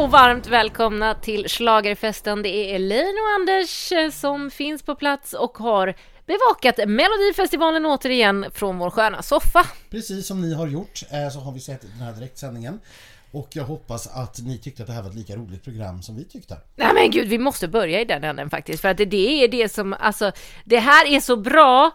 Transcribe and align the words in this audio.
och 0.00 0.10
varmt 0.10 0.46
välkomna 0.46 1.14
till 1.14 1.48
Schlagerfesten. 1.48 2.42
Det 2.42 2.48
är 2.48 2.74
Elaine 2.74 3.16
och 3.22 3.40
Anders 3.40 3.92
eh, 3.92 4.10
som 4.10 4.50
finns 4.50 4.82
på 4.82 4.94
plats 4.94 5.32
och 5.32 5.58
har 5.58 5.94
bevakat 6.26 6.88
Melodifestivalen 6.88 7.86
återigen 7.86 8.46
från 8.54 8.78
vår 8.78 8.90
sköna 8.90 9.22
soffa. 9.22 9.66
Precis 9.90 10.26
som 10.26 10.40
ni 10.40 10.54
har 10.54 10.66
gjort 10.66 11.02
eh, 11.10 11.28
så 11.30 11.40
har 11.40 11.52
vi 11.52 11.60
sett 11.60 11.80
den 11.80 12.06
här 12.06 12.12
direktsändningen. 12.12 12.80
Och 13.30 13.48
jag 13.52 13.64
hoppas 13.64 14.06
att 14.06 14.38
ni 14.42 14.58
tyckte 14.58 14.82
att 14.82 14.86
det 14.86 14.92
här 14.92 15.02
var 15.02 15.10
ett 15.10 15.16
lika 15.16 15.36
roligt 15.36 15.64
program 15.64 16.02
som 16.02 16.16
vi 16.16 16.24
tyckte. 16.24 16.56
Nej 16.76 16.94
men 16.94 17.10
gud, 17.10 17.28
vi 17.28 17.38
måste 17.38 17.68
börja 17.68 18.00
i 18.00 18.04
den 18.04 18.24
änden 18.24 18.50
faktiskt, 18.50 18.80
för 18.80 18.88
att 18.88 18.96
det 18.96 19.44
är 19.44 19.48
det 19.48 19.68
som, 19.68 19.96
alltså, 20.00 20.32
det 20.64 20.78
här 20.78 21.06
är 21.06 21.20
så 21.20 21.36
bra 21.36 21.90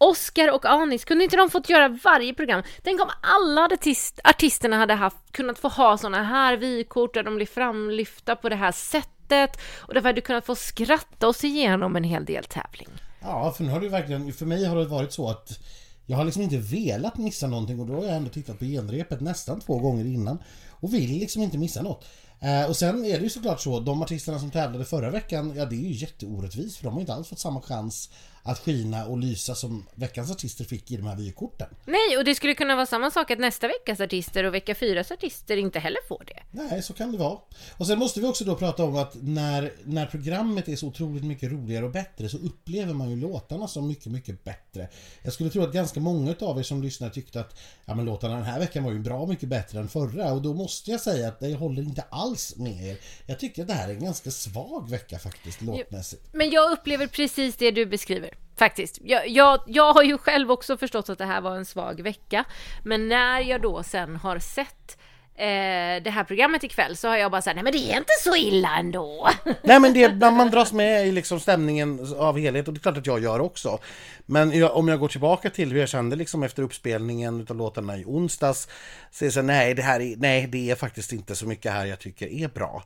Oscar 0.00 0.54
och 0.54 0.66
Anis, 0.66 1.04
kunde 1.04 1.24
inte 1.24 1.36
de 1.36 1.50
fått 1.50 1.68
göra 1.68 1.88
varje 2.04 2.34
program? 2.34 2.62
Tänk 2.82 3.00
om 3.00 3.10
alla 3.22 3.64
artist, 3.64 4.20
artisterna 4.24 4.76
hade 4.76 4.94
haft, 4.94 5.32
kunnat 5.32 5.58
få 5.58 5.68
ha 5.68 5.98
såna 5.98 6.22
här 6.22 6.56
vykort 6.56 7.14
där 7.14 7.22
de 7.22 7.36
blir 7.36 7.46
framlyfta 7.46 8.36
på 8.36 8.48
det 8.48 8.56
här 8.56 8.72
sättet 8.72 9.60
och 9.78 9.94
därför 9.94 10.08
hade 10.08 10.20
du 10.20 10.20
kunnat 10.20 10.46
få 10.46 10.54
skratta 10.54 11.28
oss 11.28 11.44
igenom 11.44 11.96
en 11.96 12.04
hel 12.04 12.24
del 12.24 12.44
tävling. 12.44 12.88
Ja, 13.20 13.52
för 13.52 13.64
nu 13.64 13.70
har 13.70 13.80
det 13.80 13.88
verkligen, 13.88 14.32
för 14.32 14.46
mig 14.46 14.64
har 14.64 14.76
det 14.76 14.84
varit 14.84 15.12
så 15.12 15.30
att 15.30 15.58
jag 16.06 16.16
har 16.16 16.24
liksom 16.24 16.42
inte 16.42 16.56
velat 16.56 17.18
missa 17.18 17.46
någonting 17.46 17.80
och 17.80 17.86
då 17.86 17.94
har 17.94 18.04
jag 18.04 18.16
ändå 18.16 18.30
tittat 18.30 18.58
på 18.58 18.64
genrepet 18.64 19.20
nästan 19.20 19.60
två 19.60 19.78
gånger 19.78 20.04
innan 20.04 20.38
och 20.70 20.94
vill 20.94 21.10
liksom 21.10 21.42
inte 21.42 21.58
missa 21.58 21.82
något. 21.82 22.04
Eh, 22.40 22.68
och 22.68 22.76
sen 22.76 23.04
är 23.04 23.18
det 23.18 23.24
ju 23.24 23.30
såklart 23.30 23.60
så, 23.60 23.80
de 23.80 24.02
artisterna 24.02 24.38
som 24.38 24.50
tävlade 24.50 24.84
förra 24.84 25.10
veckan, 25.10 25.52
ja 25.56 25.64
det 25.64 25.76
är 25.76 25.88
ju 25.88 25.92
jätteorättvist 25.92 26.76
för 26.76 26.84
de 26.84 26.92
har 26.92 27.00
inte 27.00 27.14
alls 27.14 27.28
fått 27.28 27.38
samma 27.38 27.62
chans 27.62 28.10
att 28.42 28.58
skina 28.58 29.06
och 29.06 29.18
lysa 29.18 29.54
som 29.54 29.86
veckans 29.94 30.30
artister 30.30 30.64
fick 30.64 30.90
i 30.90 30.96
de 30.96 31.06
här 31.06 31.16
vykorten. 31.16 31.68
Nej, 31.84 32.16
och 32.18 32.24
det 32.24 32.34
skulle 32.34 32.54
kunna 32.54 32.76
vara 32.76 32.86
samma 32.86 33.10
sak 33.10 33.30
att 33.30 33.38
nästa 33.38 33.68
veckas 33.68 34.00
artister 34.00 34.44
och 34.44 34.54
vecka 34.54 34.74
fyras 34.74 35.10
artister 35.10 35.56
inte 35.56 35.78
heller 35.78 36.00
får 36.08 36.24
det. 36.26 36.42
Nej, 36.50 36.82
så 36.82 36.92
kan 36.92 37.12
det 37.12 37.18
vara. 37.18 37.38
Och 37.76 37.86
sen 37.86 37.98
måste 37.98 38.20
vi 38.20 38.26
också 38.26 38.44
då 38.44 38.56
prata 38.56 38.84
om 38.84 38.96
att 38.96 39.16
när, 39.22 39.72
när 39.84 40.06
programmet 40.06 40.68
är 40.68 40.76
så 40.76 40.86
otroligt 40.86 41.24
mycket 41.24 41.52
roligare 41.52 41.84
och 41.84 41.90
bättre 41.90 42.28
så 42.28 42.36
upplever 42.36 42.94
man 42.94 43.10
ju 43.10 43.16
låtarna 43.16 43.68
som 43.68 43.88
mycket, 43.88 44.12
mycket 44.12 44.44
bättre. 44.44 44.88
Jag 45.22 45.32
skulle 45.32 45.50
tro 45.50 45.62
att 45.62 45.72
ganska 45.72 46.00
många 46.00 46.34
av 46.40 46.58
er 46.58 46.62
som 46.62 46.82
lyssnar 46.82 47.10
tyckte 47.10 47.40
att 47.40 47.60
ja, 47.84 47.94
men 47.94 48.04
låtarna 48.04 48.34
den 48.34 48.44
här 48.44 48.58
veckan 48.58 48.84
var 48.84 48.92
ju 48.92 48.98
bra 48.98 49.26
mycket 49.26 49.48
bättre 49.48 49.78
än 49.78 49.88
förra 49.88 50.32
och 50.32 50.42
då 50.42 50.54
måste 50.54 50.90
jag 50.90 51.00
säga 51.00 51.28
att 51.28 51.36
jag 51.40 51.58
håller 51.58 51.82
inte 51.82 52.04
alls 52.10 52.56
med 52.56 52.86
er. 52.86 52.96
Jag 53.26 53.38
tycker 53.38 53.62
att 53.62 53.68
det 53.68 53.74
här 53.74 53.88
är 53.88 53.94
en 53.94 54.04
ganska 54.04 54.30
svag 54.30 54.90
vecka 54.90 55.18
faktiskt 55.18 55.62
låtmässigt. 55.62 56.22
Men 56.32 56.50
jag 56.50 56.72
upplever 56.72 57.06
precis 57.06 57.56
det 57.56 57.70
du 57.70 57.86
beskriver. 57.86 58.29
Faktiskt. 58.58 58.98
Jag, 59.02 59.28
jag, 59.28 59.60
jag 59.66 59.92
har 59.92 60.02
ju 60.02 60.18
själv 60.18 60.50
också 60.50 60.76
förstått 60.76 61.08
att 61.08 61.18
det 61.18 61.24
här 61.24 61.40
var 61.40 61.56
en 61.56 61.64
svag 61.64 62.00
vecka. 62.00 62.44
Men 62.84 63.08
när 63.08 63.40
jag 63.40 63.62
då 63.62 63.82
sen 63.82 64.16
har 64.16 64.38
sett 64.38 64.98
eh, 65.34 66.02
det 66.02 66.10
här 66.10 66.24
programmet 66.24 66.64
ikväll 66.64 66.96
så 66.96 67.08
har 67.08 67.16
jag 67.16 67.30
bara 67.30 67.42
sagt 67.42 67.54
nej 67.54 67.64
men 67.64 67.72
det 67.72 67.92
är 67.92 67.96
inte 67.96 68.12
så 68.24 68.36
illa 68.36 68.78
ändå. 68.78 69.28
Nej 69.62 69.80
men 69.80 69.92
det, 69.92 70.30
man 70.30 70.50
dras 70.50 70.72
med 70.72 71.06
i 71.06 71.12
liksom 71.12 71.40
stämningen 71.40 72.14
av 72.18 72.38
helhet 72.38 72.68
och 72.68 72.74
det 72.74 72.78
är 72.78 72.82
klart 72.82 72.96
att 72.96 73.06
jag 73.06 73.22
gör 73.22 73.40
också. 73.40 73.78
Men 74.26 74.58
jag, 74.58 74.76
om 74.76 74.88
jag 74.88 75.00
går 75.00 75.08
tillbaka 75.08 75.50
till 75.50 75.72
hur 75.72 75.80
jag 75.80 75.88
kände 75.88 76.16
liksom 76.16 76.42
efter 76.42 76.62
uppspelningen 76.62 77.46
av 77.50 77.56
låtarna 77.56 77.98
i 77.98 78.04
onsdags 78.04 78.68
så 79.10 79.24
är 79.24 79.26
det 79.26 79.32
så 79.32 79.42
nej 79.42 79.74
det 79.74 79.82
här 79.82 80.00
är, 80.00 80.16
nej 80.16 80.46
det 80.46 80.70
är 80.70 80.74
faktiskt 80.74 81.12
inte 81.12 81.36
så 81.36 81.46
mycket 81.46 81.72
här 81.72 81.86
jag 81.86 81.98
tycker 81.98 82.26
är 82.26 82.48
bra. 82.48 82.82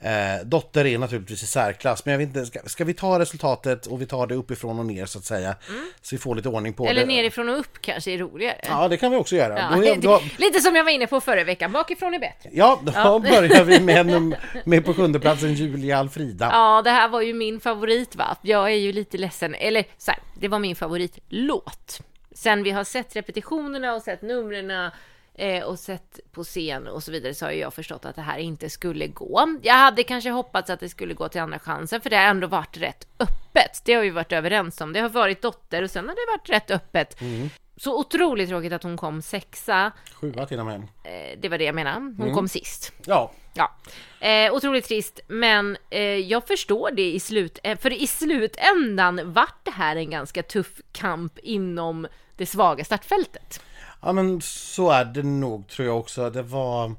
Eh, 0.00 0.44
dotter 0.44 0.86
är 0.86 0.98
naturligtvis 0.98 1.42
i 1.42 1.46
särklass, 1.46 2.04
men 2.04 2.12
jag 2.12 2.18
vet 2.18 2.28
inte, 2.28 2.46
ska, 2.46 2.58
ska, 2.64 2.84
vi 2.84 2.94
ta 2.94 3.18
resultatet 3.18 3.86
och 3.86 4.02
vi 4.02 4.06
tar 4.06 4.26
det 4.26 4.34
uppifrån 4.34 4.78
och 4.78 4.86
ner 4.86 5.06
så 5.06 5.18
att 5.18 5.24
säga? 5.24 5.56
Mm. 5.68 5.90
Så 6.02 6.14
vi 6.14 6.18
får 6.18 6.34
lite 6.34 6.48
ordning 6.48 6.72
på 6.72 6.84
Eller 6.84 6.94
det. 6.94 7.00
Eller 7.00 7.12
nerifrån 7.12 7.48
och 7.48 7.58
upp 7.58 7.80
kanske 7.80 8.10
är 8.10 8.18
roligare. 8.18 8.60
Ja, 8.68 8.88
det 8.88 8.96
kan 8.96 9.10
vi 9.10 9.16
också 9.16 9.36
göra. 9.36 9.58
Ja, 9.58 9.84
är, 9.84 9.96
då... 10.00 10.20
Lite 10.36 10.60
som 10.60 10.76
jag 10.76 10.84
var 10.84 10.90
inne 10.90 11.06
på 11.06 11.20
förra 11.20 11.44
veckan, 11.44 11.72
bakifrån 11.72 12.14
är 12.14 12.18
bättre. 12.18 12.50
Ja, 12.52 12.80
då 12.82 12.92
ja. 12.94 13.18
börjar 13.30 13.64
vi 13.64 13.80
med, 13.80 14.36
med 14.64 14.84
på 14.84 14.94
sjunde 14.94 15.20
platsen 15.20 15.54
Julia 15.54 15.98
Alfrida. 15.98 16.48
Ja, 16.52 16.82
det 16.82 16.90
här 16.90 17.08
var 17.08 17.20
ju 17.20 17.34
min 17.34 17.60
favorit 17.60 18.16
va. 18.16 18.36
Jag 18.42 18.66
är 18.72 18.76
ju 18.76 18.92
lite 18.92 19.18
ledsen, 19.18 19.54
eller 19.54 19.84
så 19.98 20.10
här, 20.10 20.20
det 20.40 20.48
var 20.48 20.58
min 20.58 20.76
favoritlåt. 20.76 22.00
Sen 22.32 22.62
vi 22.62 22.70
har 22.70 22.84
sett 22.84 23.16
repetitionerna 23.16 23.94
och 23.94 24.02
sett 24.02 24.22
numren 24.22 24.90
eh, 25.38 25.64
och 25.64 25.78
sett 25.78 26.20
på 26.32 26.44
scen 26.44 26.86
och 26.86 27.02
så 27.02 27.12
vidare 27.12 27.34
så 27.34 27.44
har 27.44 27.52
jag 27.52 27.74
förstått 27.74 28.04
att 28.04 28.16
det 28.16 28.22
här 28.22 28.38
inte 28.38 28.70
skulle 28.70 29.06
gå. 29.06 29.58
Jag 29.62 29.74
hade 29.74 30.02
kanske 30.02 30.30
hoppats 30.30 30.70
att 30.70 30.80
det 30.80 30.88
skulle 30.88 31.14
gå 31.14 31.28
till 31.28 31.40
andra 31.40 31.58
chansen 31.58 32.00
för 32.00 32.10
det 32.10 32.16
har 32.16 32.24
ändå 32.24 32.46
varit 32.46 32.76
rätt 32.76 33.06
öppet. 33.18 33.82
Det 33.84 33.94
har 33.94 34.02
vi 34.02 34.10
varit 34.10 34.32
överens 34.32 34.80
om. 34.80 34.92
Det 34.92 35.00
har 35.00 35.08
varit 35.08 35.42
dotter 35.42 35.82
och 35.82 35.90
sen 35.90 36.08
har 36.08 36.14
det 36.14 36.32
varit 36.38 36.48
rätt 36.48 36.70
öppet. 36.70 37.20
Mm. 37.20 37.50
Så 37.76 38.00
otroligt 38.00 38.48
tråkigt 38.48 38.72
att 38.72 38.82
hon 38.82 38.96
kom 38.96 39.22
sexa. 39.22 39.92
Sjua 40.12 40.46
till 40.46 40.60
och 40.60 40.66
med. 40.66 40.82
Eh, 41.04 41.38
det 41.38 41.48
var 41.48 41.58
det 41.58 41.64
jag 41.64 41.74
menade. 41.74 42.00
Hon 42.00 42.20
mm. 42.20 42.34
kom 42.34 42.48
sist. 42.48 42.92
Ja. 43.06 43.32
Ja. 43.54 43.72
Eh, 44.20 44.54
otroligt 44.54 44.84
trist, 44.84 45.20
men 45.26 45.76
eh, 45.90 46.00
jag 46.02 46.46
förstår 46.46 46.90
det 46.90 47.12
i 47.12 47.20
slut... 47.20 47.58
Eh, 47.62 47.78
för 47.78 47.92
i 47.92 48.06
slutändan 48.06 49.32
vart 49.32 49.64
det 49.64 49.70
här 49.70 49.96
en 49.96 50.10
ganska 50.10 50.42
tuff 50.42 50.80
kamp 50.92 51.38
inom 51.38 52.06
det 52.36 52.46
svaga 52.46 52.84
startfältet. 52.84 53.62
Ja 54.06 54.12
men 54.12 54.40
så 54.40 54.90
är 54.90 55.04
det 55.04 55.22
nog 55.22 55.68
tror 55.68 55.88
jag 55.88 55.98
också. 55.98 56.30
Det 56.30 56.42
var... 56.42 56.94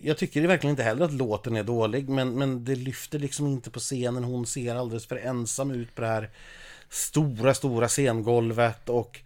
Jag 0.00 0.18
tycker 0.18 0.46
verkligen 0.46 0.72
inte 0.72 0.82
heller 0.82 1.04
att 1.04 1.12
låten 1.12 1.56
är 1.56 1.62
dålig 1.62 2.08
men, 2.08 2.38
men 2.38 2.64
det 2.64 2.74
lyfter 2.74 3.18
liksom 3.18 3.46
inte 3.46 3.70
på 3.70 3.78
scenen. 3.78 4.24
Hon 4.24 4.46
ser 4.46 4.74
alldeles 4.74 5.06
för 5.06 5.16
ensam 5.16 5.70
ut 5.70 5.94
på 5.94 6.00
det 6.00 6.06
här 6.06 6.30
stora, 6.88 7.54
stora 7.54 7.88
scengolvet 7.88 8.88
och 8.88 9.20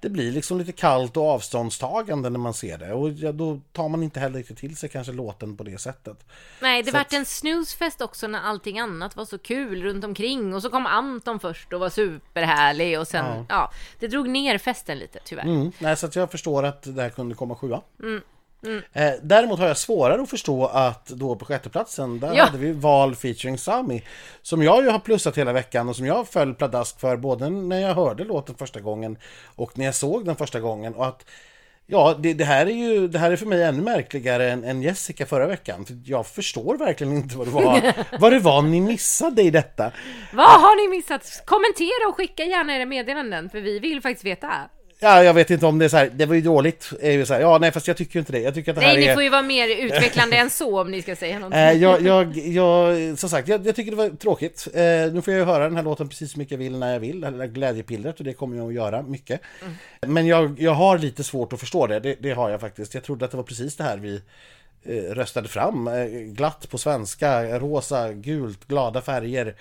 det 0.00 0.10
blir 0.10 0.32
liksom 0.32 0.58
lite 0.58 0.72
kallt 0.72 1.16
och 1.16 1.28
avståndstagande 1.28 2.30
när 2.30 2.38
man 2.38 2.54
ser 2.54 2.78
det 2.78 2.92
och 2.92 3.10
ja, 3.10 3.32
då 3.32 3.60
tar 3.72 3.88
man 3.88 4.02
inte 4.02 4.20
heller 4.20 4.38
riktigt 4.38 4.58
till 4.58 4.76
sig 4.76 4.88
kanske 4.88 5.12
låten 5.12 5.56
på 5.56 5.64
det 5.64 5.78
sättet. 5.78 6.26
Nej, 6.60 6.82
det 6.82 6.90
så 6.90 6.96
vart 6.96 7.06
att... 7.06 7.12
en 7.12 7.24
snusfest 7.26 8.00
också 8.00 8.26
när 8.26 8.40
allting 8.40 8.78
annat 8.78 9.16
var 9.16 9.24
så 9.24 9.38
kul 9.38 9.82
runt 9.82 10.04
omkring 10.04 10.54
och 10.54 10.62
så 10.62 10.70
kom 10.70 10.86
Anton 10.86 11.40
först 11.40 11.72
och 11.72 11.80
var 11.80 11.90
superhärlig 11.90 13.00
och 13.00 13.08
sen, 13.08 13.26
ja, 13.26 13.44
ja 13.48 13.72
det 13.98 14.08
drog 14.08 14.28
ner 14.28 14.58
festen 14.58 14.98
lite 14.98 15.18
tyvärr. 15.24 15.44
Mm, 15.44 15.72
nej, 15.78 15.96
så 15.96 16.06
att 16.06 16.16
jag 16.16 16.30
förstår 16.30 16.64
att 16.64 16.82
det 16.82 17.02
här 17.02 17.10
kunde 17.10 17.34
komma 17.34 17.54
sjua. 17.54 17.82
Mm. 18.02 18.22
Mm. 18.62 18.82
Eh, 18.92 19.12
däremot 19.22 19.58
har 19.58 19.68
jag 19.68 19.76
svårare 19.76 20.22
att 20.22 20.30
förstå 20.30 20.66
att 20.66 21.06
då 21.06 21.36
på 21.36 21.44
sjätteplatsen 21.44 22.20
där 22.20 22.34
ja. 22.34 22.44
hade 22.44 22.58
vi 22.58 22.72
Val 22.72 23.14
featuring 23.14 23.58
Sami 23.58 24.02
som 24.42 24.62
jag 24.62 24.84
ju 24.84 24.90
har 24.90 24.98
plussat 24.98 25.38
hela 25.38 25.52
veckan 25.52 25.88
och 25.88 25.96
som 25.96 26.06
jag 26.06 26.28
föll 26.28 26.54
pladask 26.54 27.00
för 27.00 27.16
både 27.16 27.50
när 27.50 27.80
jag 27.80 27.94
hörde 27.94 28.24
låten 28.24 28.54
första 28.54 28.80
gången 28.80 29.18
och 29.44 29.78
när 29.78 29.84
jag 29.84 29.94
såg 29.94 30.24
den 30.24 30.36
första 30.36 30.60
gången 30.60 30.94
och 30.94 31.06
att 31.06 31.24
Ja, 31.92 32.16
det, 32.18 32.34
det, 32.34 32.44
här 32.44 32.66
är 32.66 32.70
ju 32.70 33.08
det 33.08 33.18
här 33.18 33.30
är 33.30 33.36
för 33.36 33.46
mig 33.46 33.62
ännu 33.62 33.82
märkligare 33.82 34.50
än, 34.50 34.64
än 34.64 34.82
Jessica 34.82 35.26
förra 35.26 35.46
veckan. 35.46 35.84
För 35.84 35.96
jag 36.04 36.26
förstår 36.26 36.76
verkligen 36.76 37.12
inte 37.12 37.36
vad 37.36 37.46
det 37.46 37.50
var, 37.50 37.92
vad 38.20 38.32
det 38.32 38.38
var 38.38 38.62
ni 38.62 38.80
missade 38.80 39.42
i 39.42 39.50
detta. 39.50 39.92
Vad 40.32 40.60
har 40.60 40.76
ni 40.76 40.96
missat? 40.96 41.42
Kommentera 41.44 42.08
och 42.08 42.16
skicka 42.16 42.44
gärna 42.44 42.76
era 42.76 42.86
meddelanden, 42.86 43.50
för 43.50 43.60
vi 43.60 43.78
vill 43.78 44.02
faktiskt 44.02 44.24
veta. 44.24 44.48
Ja, 45.02 45.24
jag 45.24 45.34
vet 45.34 45.50
inte 45.50 45.66
om 45.66 45.78
det 45.78 45.84
är 45.84 45.88
så 45.88 45.96
här, 45.96 46.10
det 46.14 46.26
var 46.26 46.34
ju 46.34 46.40
dåligt. 46.40 46.92
Ju 47.02 47.26
så 47.26 47.34
här, 47.34 47.40
ja, 47.40 47.58
nej, 47.58 47.72
fast 47.72 47.88
jag 47.88 47.96
tycker 47.96 48.18
inte 48.18 48.32
det. 48.32 48.38
Jag 48.38 48.54
tycker 48.54 48.70
att 48.72 48.76
det 48.76 48.80
nej, 48.80 48.90
här 48.90 48.98
ni 48.98 49.06
är... 49.06 49.14
får 49.14 49.22
ju 49.22 49.28
vara 49.28 49.42
mer 49.42 49.68
utvecklande 49.68 50.36
än 50.36 50.50
så 50.50 50.80
om 50.80 50.90
ni 50.90 51.02
ska 51.02 51.16
säga 51.16 51.38
någonting. 51.38 51.60
Eh, 51.60 51.72
jag, 51.72 52.02
jag, 52.02 52.36
jag, 52.36 53.18
som 53.18 53.30
sagt, 53.30 53.48
jag, 53.48 53.66
jag 53.66 53.76
tycker 53.76 53.90
det 53.90 53.96
var 53.96 54.08
tråkigt. 54.08 54.68
Eh, 54.74 54.82
nu 54.82 55.22
får 55.24 55.34
jag 55.34 55.38
ju 55.38 55.44
höra 55.44 55.64
den 55.64 55.76
här 55.76 55.82
låten 55.82 56.08
precis 56.08 56.32
så 56.32 56.38
mycket 56.38 56.52
jag 56.52 56.58
vill 56.58 56.78
när 56.78 56.92
jag 56.92 57.00
vill, 57.00 57.24
eller 57.24 57.46
glädjepillret, 57.46 58.18
och 58.18 58.24
det 58.24 58.32
kommer 58.32 58.56
jag 58.56 58.68
att 58.68 58.74
göra 58.74 59.02
mycket. 59.02 59.40
Mm. 59.62 60.14
Men 60.14 60.26
jag, 60.26 60.60
jag 60.60 60.72
har 60.72 60.98
lite 60.98 61.24
svårt 61.24 61.52
att 61.52 61.60
förstå 61.60 61.86
det. 61.86 62.00
det, 62.00 62.16
det 62.20 62.32
har 62.32 62.50
jag 62.50 62.60
faktiskt. 62.60 62.94
Jag 62.94 63.04
trodde 63.04 63.24
att 63.24 63.30
det 63.30 63.36
var 63.36 63.44
precis 63.44 63.76
det 63.76 63.84
här 63.84 63.98
vi 63.98 64.22
eh, 64.84 65.14
röstade 65.14 65.48
fram. 65.48 65.88
Eh, 65.88 66.04
glatt 66.08 66.70
på 66.70 66.78
svenska, 66.78 67.58
rosa, 67.58 68.12
gult, 68.12 68.68
glada 68.68 69.00
färger. 69.00 69.54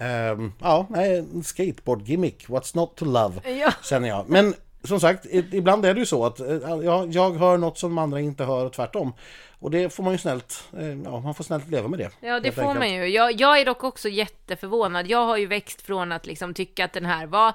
Um, 0.00 0.52
ja, 0.60 0.86
nej, 0.90 1.24
skateboard 1.44 2.08
gimmick, 2.08 2.48
what's 2.48 2.76
not 2.76 2.96
to 2.96 3.04
love, 3.04 3.50
ja. 3.60 3.72
känner 3.82 4.08
jag. 4.08 4.28
Men 4.28 4.54
som 4.84 5.00
sagt, 5.00 5.26
ibland 5.30 5.86
är 5.86 5.94
det 5.94 6.00
ju 6.00 6.06
så 6.06 6.26
att 6.26 6.40
eh, 6.40 6.56
ja, 6.84 7.06
jag 7.08 7.38
hör 7.38 7.58
något 7.58 7.78
som 7.78 7.98
andra 7.98 8.20
inte 8.20 8.44
hör 8.44 8.66
och 8.66 8.72
tvärtom. 8.72 9.12
Och 9.58 9.70
det 9.70 9.90
får 9.90 10.02
man 10.02 10.12
ju 10.12 10.18
snällt, 10.18 10.64
eh, 10.78 10.88
ja, 10.88 11.20
man 11.20 11.34
får 11.34 11.44
snällt 11.44 11.68
leva 11.68 11.88
med 11.88 11.98
det. 11.98 12.10
Ja, 12.20 12.40
det 12.40 12.52
får 12.52 12.62
enkelt. 12.62 12.78
man 12.78 12.92
ju. 12.92 13.06
Jag, 13.06 13.40
jag 13.40 13.60
är 13.60 13.64
dock 13.64 13.84
också 13.84 14.08
jätteförvånad. 14.08 15.06
Jag 15.06 15.26
har 15.26 15.36
ju 15.36 15.46
växt 15.46 15.82
från 15.82 16.12
att 16.12 16.26
liksom 16.26 16.54
tycka 16.54 16.84
att 16.84 16.92
den 16.92 17.06
här 17.06 17.26
var 17.26 17.54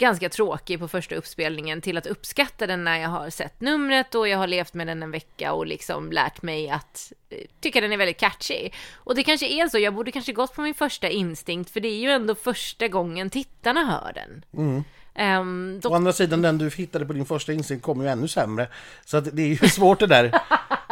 ganska 0.00 0.28
tråkig 0.28 0.78
på 0.78 0.88
första 0.88 1.14
uppspelningen 1.14 1.80
till 1.80 1.98
att 1.98 2.06
uppskatta 2.06 2.66
den 2.66 2.84
när 2.84 2.98
jag 2.98 3.08
har 3.08 3.30
sett 3.30 3.60
numret 3.60 4.14
och 4.14 4.28
jag 4.28 4.38
har 4.38 4.46
levt 4.46 4.74
med 4.74 4.86
den 4.86 5.02
en 5.02 5.10
vecka 5.10 5.52
och 5.52 5.66
liksom 5.66 6.12
lärt 6.12 6.42
mig 6.42 6.70
att 6.70 7.12
eh, 7.30 7.38
tycka 7.60 7.80
den 7.80 7.92
är 7.92 7.96
väldigt 7.96 8.20
catchy. 8.20 8.70
Och 8.94 9.14
det 9.14 9.22
kanske 9.22 9.46
är 9.46 9.68
så, 9.68 9.78
jag 9.78 9.94
borde 9.94 10.12
kanske 10.12 10.32
gått 10.32 10.54
på 10.54 10.62
min 10.62 10.74
första 10.74 11.08
instinkt 11.08 11.70
för 11.70 11.80
det 11.80 11.88
är 11.88 11.98
ju 11.98 12.10
ändå 12.10 12.34
första 12.34 12.88
gången 12.88 13.30
tittarna 13.30 13.84
hör 13.84 14.12
den. 14.12 14.44
Mm. 14.52 14.84
Å 15.84 15.94
andra 15.94 16.12
sidan, 16.12 16.42
den 16.42 16.58
du 16.58 16.70
hittade 16.70 17.06
på 17.06 17.12
din 17.12 17.26
första 17.26 17.52
instinkt 17.52 17.82
kommer 17.82 18.04
ju 18.04 18.10
ännu 18.10 18.28
sämre. 18.28 18.68
Så 19.04 19.16
att 19.16 19.36
det 19.36 19.42
är 19.42 19.46
ju 19.46 19.56
svårt 19.68 19.98
det 19.98 20.06
där. 20.06 20.40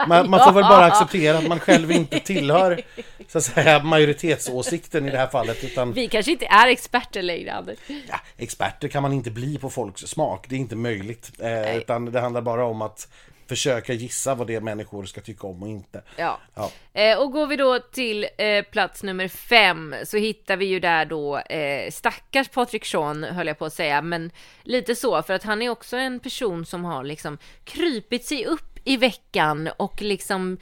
Man, 0.09 0.31
man 0.31 0.45
får 0.45 0.53
väl 0.53 0.65
bara 0.65 0.85
acceptera 0.85 1.39
att 1.39 1.49
man 1.49 1.61
själv 1.61 1.93
inte 1.93 2.21
tillhör 2.21 2.81
så 3.29 3.39
att 3.39 3.45
säga, 3.45 3.83
majoritetsåsikten 3.83 5.09
i 5.09 5.11
det 5.11 5.19
här 5.19 5.27
fallet. 5.27 5.65
Utan... 5.65 5.93
Vi 5.93 6.09
kanske 6.09 6.33
inte 6.33 6.47
är 6.47 6.69
experter 6.69 7.23
längre, 7.23 7.53
Anders. 7.53 7.79
Ja, 8.09 8.21
experter 8.37 8.89
kan 8.89 9.03
man 9.03 9.13
inte 9.13 9.31
bli 9.31 9.59
på 9.59 9.71
folks 9.71 10.01
smak. 10.01 10.47
Det 10.49 10.55
är 10.55 10.59
inte 10.59 10.77
möjligt. 10.77 11.31
Eh, 11.39 11.77
utan 11.77 12.05
det 12.05 12.21
handlar 12.21 12.41
bara 12.41 12.65
om 12.65 12.83
att 12.83 13.09
försöka 13.49 13.93
gissa 13.93 14.35
vad 14.35 14.47
det 14.47 14.55
är 14.55 14.61
människor 14.61 15.05
ska 15.05 15.21
tycka 15.21 15.47
om 15.47 15.63
och 15.63 15.69
inte. 15.69 16.03
Ja. 16.17 16.41
Ja. 16.55 16.71
Eh, 16.93 17.19
och 17.19 17.33
går 17.33 17.47
vi 17.47 17.57
då 17.57 17.79
till 17.79 18.27
eh, 18.39 18.65
plats 18.65 19.03
nummer 19.03 19.29
fem 19.29 19.95
så 20.05 20.17
hittar 20.17 20.57
vi 20.57 20.65
ju 20.65 20.81
där 20.81 21.05
då 21.05 21.39
eh, 21.39 21.91
stackars 21.91 22.49
Patrik 22.49 22.85
Sean 22.85 23.25
höll 23.25 23.47
jag 23.47 23.59
på 23.59 23.65
att 23.65 23.73
säga, 23.73 24.03
men 24.03 24.31
lite 24.63 24.95
så 24.95 25.23
för 25.23 25.35
att 25.35 25.43
han 25.43 25.63
är 25.63 25.69
också 25.69 25.97
en 25.97 26.21
person 26.21 26.67
som 26.67 26.85
har 26.85 27.05
liksom 27.05 27.39
krypit 27.65 28.25
sig 28.25 28.47
upp 28.47 28.79
i 28.85 28.97
veckan 28.97 29.69
och 29.77 30.03
liksom 30.03 30.59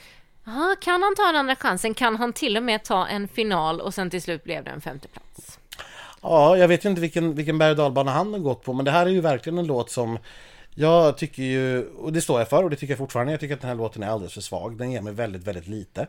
aha, 0.46 0.76
kan 0.80 1.02
han 1.02 1.14
ta 1.16 1.28
en 1.28 1.36
andra 1.36 1.56
chansen? 1.56 1.94
Kan 1.94 2.16
han 2.16 2.32
till 2.32 2.56
och 2.56 2.62
med 2.62 2.84
ta 2.84 3.06
en 3.06 3.28
final 3.28 3.80
och 3.80 3.94
sen 3.94 4.10
till 4.10 4.22
slut 4.22 4.44
blev 4.44 4.64
det 4.64 4.70
en 4.70 4.80
femte 4.80 5.08
plats? 5.08 5.58
Ja, 6.22 6.56
jag 6.56 6.68
vet 6.68 6.84
inte 6.84 7.00
vilken, 7.00 7.34
vilken 7.34 7.58
berg 7.58 7.70
och 7.70 7.76
dalbana 7.76 8.12
han 8.12 8.32
har 8.32 8.40
gått 8.40 8.64
på, 8.64 8.72
men 8.72 8.84
det 8.84 8.90
här 8.90 9.06
är 9.06 9.10
ju 9.10 9.20
verkligen 9.20 9.58
en 9.58 9.66
låt 9.66 9.90
som 9.90 10.18
jag 10.78 11.18
tycker 11.18 11.42
ju, 11.42 11.86
och 11.88 12.12
det 12.12 12.20
står 12.20 12.38
jag 12.38 12.48
för 12.48 12.64
och 12.64 12.70
det 12.70 12.76
tycker 12.76 12.92
jag 12.92 12.98
fortfarande, 12.98 13.32
jag 13.32 13.40
tycker 13.40 13.54
att 13.54 13.60
den 13.60 13.70
här 13.70 13.76
låten 13.76 14.02
är 14.02 14.08
alldeles 14.08 14.34
för 14.34 14.40
svag. 14.40 14.78
Den 14.78 14.90
ger 14.90 15.00
mig 15.00 15.12
väldigt, 15.12 15.44
väldigt 15.44 15.66
lite. 15.66 16.06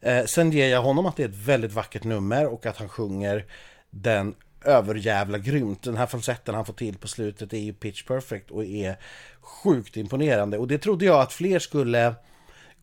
Eh, 0.00 0.24
sen 0.24 0.52
ger 0.52 0.68
jag 0.68 0.82
honom 0.82 1.06
att 1.06 1.16
det 1.16 1.22
är 1.22 1.28
ett 1.28 1.34
väldigt 1.34 1.72
vackert 1.72 2.04
nummer 2.04 2.46
och 2.46 2.66
att 2.66 2.76
han 2.76 2.88
sjunger 2.88 3.44
den 3.90 4.34
överjävla 4.64 5.38
grymt. 5.38 5.82
Den 5.82 5.96
här 5.96 6.06
falsetten 6.06 6.54
han 6.54 6.64
får 6.64 6.72
till 6.72 6.98
på 6.98 7.08
slutet 7.08 7.52
är 7.52 7.58
ju 7.58 7.72
pitch 7.72 8.04
perfect 8.04 8.50
och 8.50 8.64
är 8.64 8.96
sjukt 9.40 9.96
imponerande. 9.96 10.58
Och 10.58 10.68
det 10.68 10.78
trodde 10.78 11.04
jag 11.04 11.20
att 11.20 11.32
fler 11.32 11.58
skulle 11.58 12.14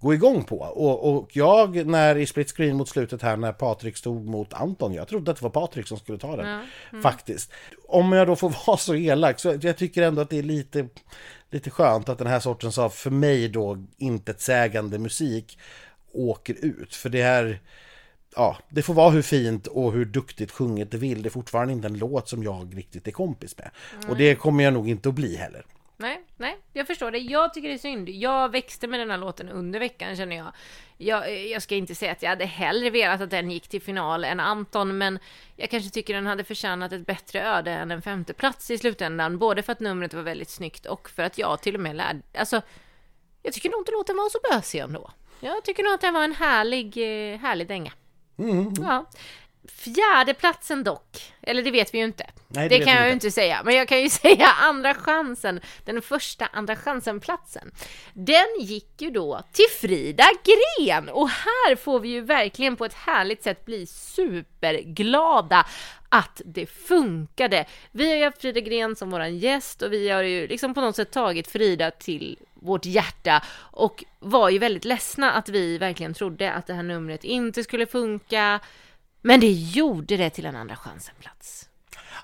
gå 0.01 0.13
igång 0.13 0.43
på. 0.43 0.57
Och, 0.57 1.17
och 1.17 1.29
jag, 1.35 1.85
när 1.87 2.15
i 2.17 2.25
split 2.25 2.51
screen 2.51 2.77
mot 2.77 2.89
slutet 2.89 3.21
här, 3.21 3.37
när 3.37 3.53
Patrik 3.53 3.97
stod 3.97 4.25
mot 4.25 4.53
Anton, 4.53 4.93
jag 4.93 5.07
trodde 5.07 5.31
att 5.31 5.37
det 5.37 5.43
var 5.43 5.49
Patrik 5.49 5.87
som 5.87 5.97
skulle 5.97 6.17
ta 6.17 6.35
den. 6.35 6.47
Ja. 6.47 6.61
Mm. 6.91 7.03
Faktiskt. 7.03 7.51
Om 7.87 8.11
jag 8.11 8.27
då 8.27 8.35
får 8.35 8.55
vara 8.67 8.77
så 8.77 8.95
elak, 8.95 9.39
så 9.39 9.57
jag 9.61 9.77
tycker 9.77 10.01
ändå 10.01 10.21
att 10.21 10.29
det 10.29 10.39
är 10.39 10.43
lite, 10.43 10.87
lite 11.51 11.69
skönt 11.69 12.09
att 12.09 12.17
den 12.17 12.27
här 12.27 12.39
sortens 12.39 12.77
av, 12.77 12.89
för 12.89 13.11
mig 13.11 13.49
då, 13.49 13.77
intetsägande 13.97 14.99
musik 14.99 15.57
åker 16.13 16.65
ut. 16.65 16.95
För 16.95 17.09
det 17.09 17.21
är 17.21 17.59
ja, 18.35 18.57
det 18.69 18.81
får 18.81 18.93
vara 18.93 19.09
hur 19.09 19.21
fint 19.21 19.67
och 19.67 19.93
hur 19.93 20.05
duktigt 20.05 20.51
sjunget 20.51 20.91
det 20.91 20.97
vill. 20.97 21.21
Det 21.21 21.27
är 21.27 21.31
fortfarande 21.31 21.73
inte 21.73 21.87
en 21.87 21.97
låt 21.97 22.29
som 22.29 22.43
jag 22.43 22.77
riktigt 22.77 23.07
är 23.07 23.11
kompis 23.11 23.57
med. 23.57 23.69
Och 24.09 24.17
det 24.17 24.35
kommer 24.35 24.63
jag 24.63 24.73
nog 24.73 24.89
inte 24.89 25.09
att 25.09 25.15
bli 25.15 25.35
heller. 25.35 25.65
Nej, 26.01 26.21
nej, 26.37 26.57
jag 26.73 26.87
förstår 26.87 27.11
det. 27.11 27.17
Jag 27.17 27.53
tycker 27.53 27.67
det 27.67 27.73
är 27.73 27.77
synd. 27.77 28.09
Jag 28.09 28.49
växte 28.49 28.87
med 28.87 28.99
den 28.99 29.11
här 29.11 29.17
låten 29.17 29.49
under 29.49 29.79
veckan 29.79 30.15
känner 30.15 30.35
jag. 30.35 30.51
jag. 30.97 31.47
Jag 31.47 31.61
ska 31.61 31.75
inte 31.75 31.95
säga 31.95 32.11
att 32.11 32.21
jag 32.21 32.29
hade 32.29 32.45
hellre 32.45 32.89
velat 32.89 33.21
att 33.21 33.29
den 33.29 33.51
gick 33.51 33.67
till 33.67 33.81
final 33.81 34.23
än 34.23 34.39
Anton, 34.39 34.97
men 34.97 35.19
jag 35.55 35.69
kanske 35.69 35.89
tycker 35.89 36.13
den 36.13 36.27
hade 36.27 36.43
förtjänat 36.43 36.91
ett 36.91 37.05
bättre 37.05 37.43
öde 37.43 37.71
än 37.71 37.91
en 37.91 38.01
femte 38.01 38.33
plats 38.33 38.71
i 38.71 38.77
slutändan. 38.77 39.37
Både 39.37 39.63
för 39.63 39.71
att 39.71 39.79
numret 39.79 40.13
var 40.13 40.21
väldigt 40.21 40.49
snyggt 40.49 40.85
och 40.85 41.09
för 41.09 41.23
att 41.23 41.37
jag 41.37 41.61
till 41.61 41.75
och 41.75 41.81
med 41.81 41.95
lärde... 41.95 42.21
Alltså, 42.37 42.61
jag 43.43 43.53
tycker 43.53 43.69
nog 43.69 43.81
inte 43.81 43.91
låten 43.91 44.17
var 44.17 44.29
så 44.29 44.39
bösig 44.51 44.79
ändå. 44.79 45.11
Jag 45.39 45.63
tycker 45.63 45.83
nog 45.83 45.93
att 45.93 46.01
den 46.01 46.13
var 46.13 46.23
en 46.23 46.35
härlig, 46.35 46.97
eh, 46.97 47.39
härlig 47.39 47.67
dänga. 47.67 47.91
Mm. 48.37 48.73
Ja. 48.81 49.05
Fjärde 49.67 50.33
platsen 50.33 50.83
dock, 50.83 51.33
eller 51.41 51.63
det 51.63 51.71
vet 51.71 51.93
vi 51.93 51.97
ju 51.97 52.03
inte. 52.03 52.25
Nej, 52.47 52.69
det 52.69 52.77
vet 52.77 52.87
kan 52.87 52.95
jag 52.95 53.05
ju 53.05 53.13
inte. 53.13 53.27
inte 53.27 53.31
säga, 53.31 53.61
men 53.65 53.75
jag 53.75 53.87
kan 53.87 54.01
ju 54.01 54.09
säga 54.23 54.47
andra 54.47 54.93
chansen, 54.93 55.59
den 55.85 56.01
första 56.01 56.45
andra 56.45 56.75
chansen-platsen. 56.75 57.71
Den 58.13 58.47
gick 58.59 59.01
ju 59.01 59.11
då 59.11 59.41
till 59.51 59.65
Frida 59.81 60.25
Gren 60.43 61.09
och 61.09 61.29
här 61.29 61.75
får 61.75 61.99
vi 61.99 62.09
ju 62.09 62.21
verkligen 62.21 62.75
på 62.75 62.85
ett 62.85 62.93
härligt 62.93 63.43
sätt 63.43 63.65
bli 63.65 63.85
superglada 63.85 65.65
att 66.09 66.41
det 66.45 66.65
funkade. 66.65 67.65
Vi 67.91 68.09
har 68.09 68.17
ju 68.17 68.23
haft 68.23 68.41
Frida 68.41 68.59
Gren 68.59 68.95
som 68.95 69.11
våran 69.11 69.37
gäst 69.37 69.81
och 69.81 69.93
vi 69.93 70.09
har 70.09 70.23
ju 70.23 70.47
liksom 70.47 70.73
på 70.73 70.81
något 70.81 70.95
sätt 70.95 71.11
tagit 71.11 71.47
Frida 71.47 71.91
till 71.91 72.37
vårt 72.53 72.85
hjärta 72.85 73.43
och 73.57 74.03
var 74.19 74.49
ju 74.49 74.59
väldigt 74.59 74.85
ledsna 74.85 75.31
att 75.31 75.49
vi 75.49 75.77
verkligen 75.77 76.13
trodde 76.13 76.51
att 76.51 76.67
det 76.67 76.73
här 76.73 76.83
numret 76.83 77.23
inte 77.23 77.63
skulle 77.63 77.85
funka. 77.85 78.59
Men 79.21 79.39
det 79.39 79.51
gjorde 79.51 80.17
det 80.17 80.29
till 80.29 80.45
en 80.45 80.55
andra 80.55 80.75
chansen-plats. 80.75 81.69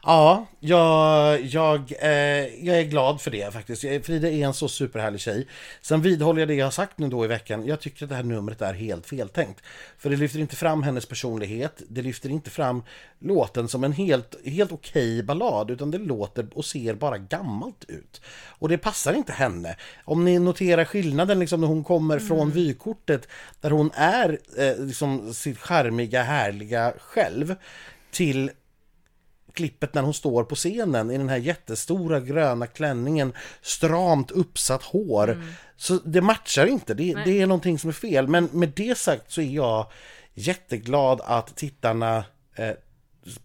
Ja, 0.09 0.47
jag, 0.59 1.41
jag, 1.41 1.93
eh, 1.99 2.65
jag 2.65 2.79
är 2.79 2.83
glad 2.83 3.21
för 3.21 3.31
det 3.31 3.53
faktiskt. 3.53 3.81
Frida 3.81 4.29
är 4.29 4.45
en 4.45 4.53
så 4.53 4.67
superhärlig 4.67 5.21
tjej. 5.21 5.47
Sen 5.81 6.01
vidhåller 6.01 6.39
jag 6.39 6.47
det 6.47 6.53
jag 6.53 6.65
har 6.65 6.71
sagt 6.71 6.97
nu 6.97 7.09
då 7.09 7.25
i 7.25 7.27
veckan. 7.27 7.65
Jag 7.65 7.79
tycker 7.79 8.05
att 8.05 8.09
det 8.09 8.15
här 8.15 8.23
numret 8.23 8.61
är 8.61 8.73
helt 8.73 9.07
feltänkt. 9.07 9.61
För 9.97 10.09
det 10.09 10.15
lyfter 10.15 10.39
inte 10.39 10.55
fram 10.55 10.83
hennes 10.83 11.05
personlighet. 11.05 11.81
Det 11.89 12.01
lyfter 12.01 12.29
inte 12.29 12.49
fram 12.49 12.83
låten 13.19 13.67
som 13.67 13.83
en 13.83 13.91
helt, 13.91 14.35
helt 14.45 14.71
okej 14.71 15.23
ballad. 15.23 15.71
Utan 15.71 15.91
det 15.91 15.97
låter 15.97 16.47
och 16.53 16.65
ser 16.65 16.93
bara 16.93 17.17
gammalt 17.17 17.85
ut. 17.87 18.21
Och 18.47 18.69
det 18.69 18.77
passar 18.77 19.13
inte 19.13 19.31
henne. 19.31 19.75
Om 20.05 20.25
ni 20.25 20.39
noterar 20.39 20.85
skillnaden 20.85 21.39
liksom 21.39 21.61
när 21.61 21.67
hon 21.67 21.83
kommer 21.83 22.19
från 22.19 22.51
vykortet. 22.51 23.27
Där 23.61 23.69
hon 23.69 23.91
är 23.93 24.39
eh, 24.57 24.85
liksom 24.85 25.33
sitt 25.33 25.57
charmiga, 25.57 26.23
härliga 26.23 26.93
själv. 26.99 27.55
Till 28.11 28.51
klippet 29.57 29.93
när 29.93 30.01
hon 30.01 30.13
står 30.13 30.43
på 30.43 30.55
scenen 30.55 31.11
i 31.11 31.17
den 31.17 31.29
här 31.29 31.37
jättestora 31.37 32.19
gröna 32.19 32.67
klänningen, 32.67 33.33
stramt 33.61 34.31
uppsatt 34.31 34.83
hår. 34.83 35.43
Så 35.75 35.93
det 36.05 36.21
matchar 36.21 36.65
inte, 36.65 36.93
det, 36.93 37.17
det 37.25 37.41
är 37.41 37.47
någonting 37.47 37.79
som 37.79 37.89
är 37.89 37.93
fel. 37.93 38.27
Men 38.27 38.49
med 38.51 38.71
det 38.75 38.97
sagt 38.97 39.31
så 39.31 39.41
är 39.41 39.45
jag 39.55 39.91
jätteglad 40.33 41.21
att 41.23 41.55
tittarna 41.55 42.23
eh, 42.55 42.71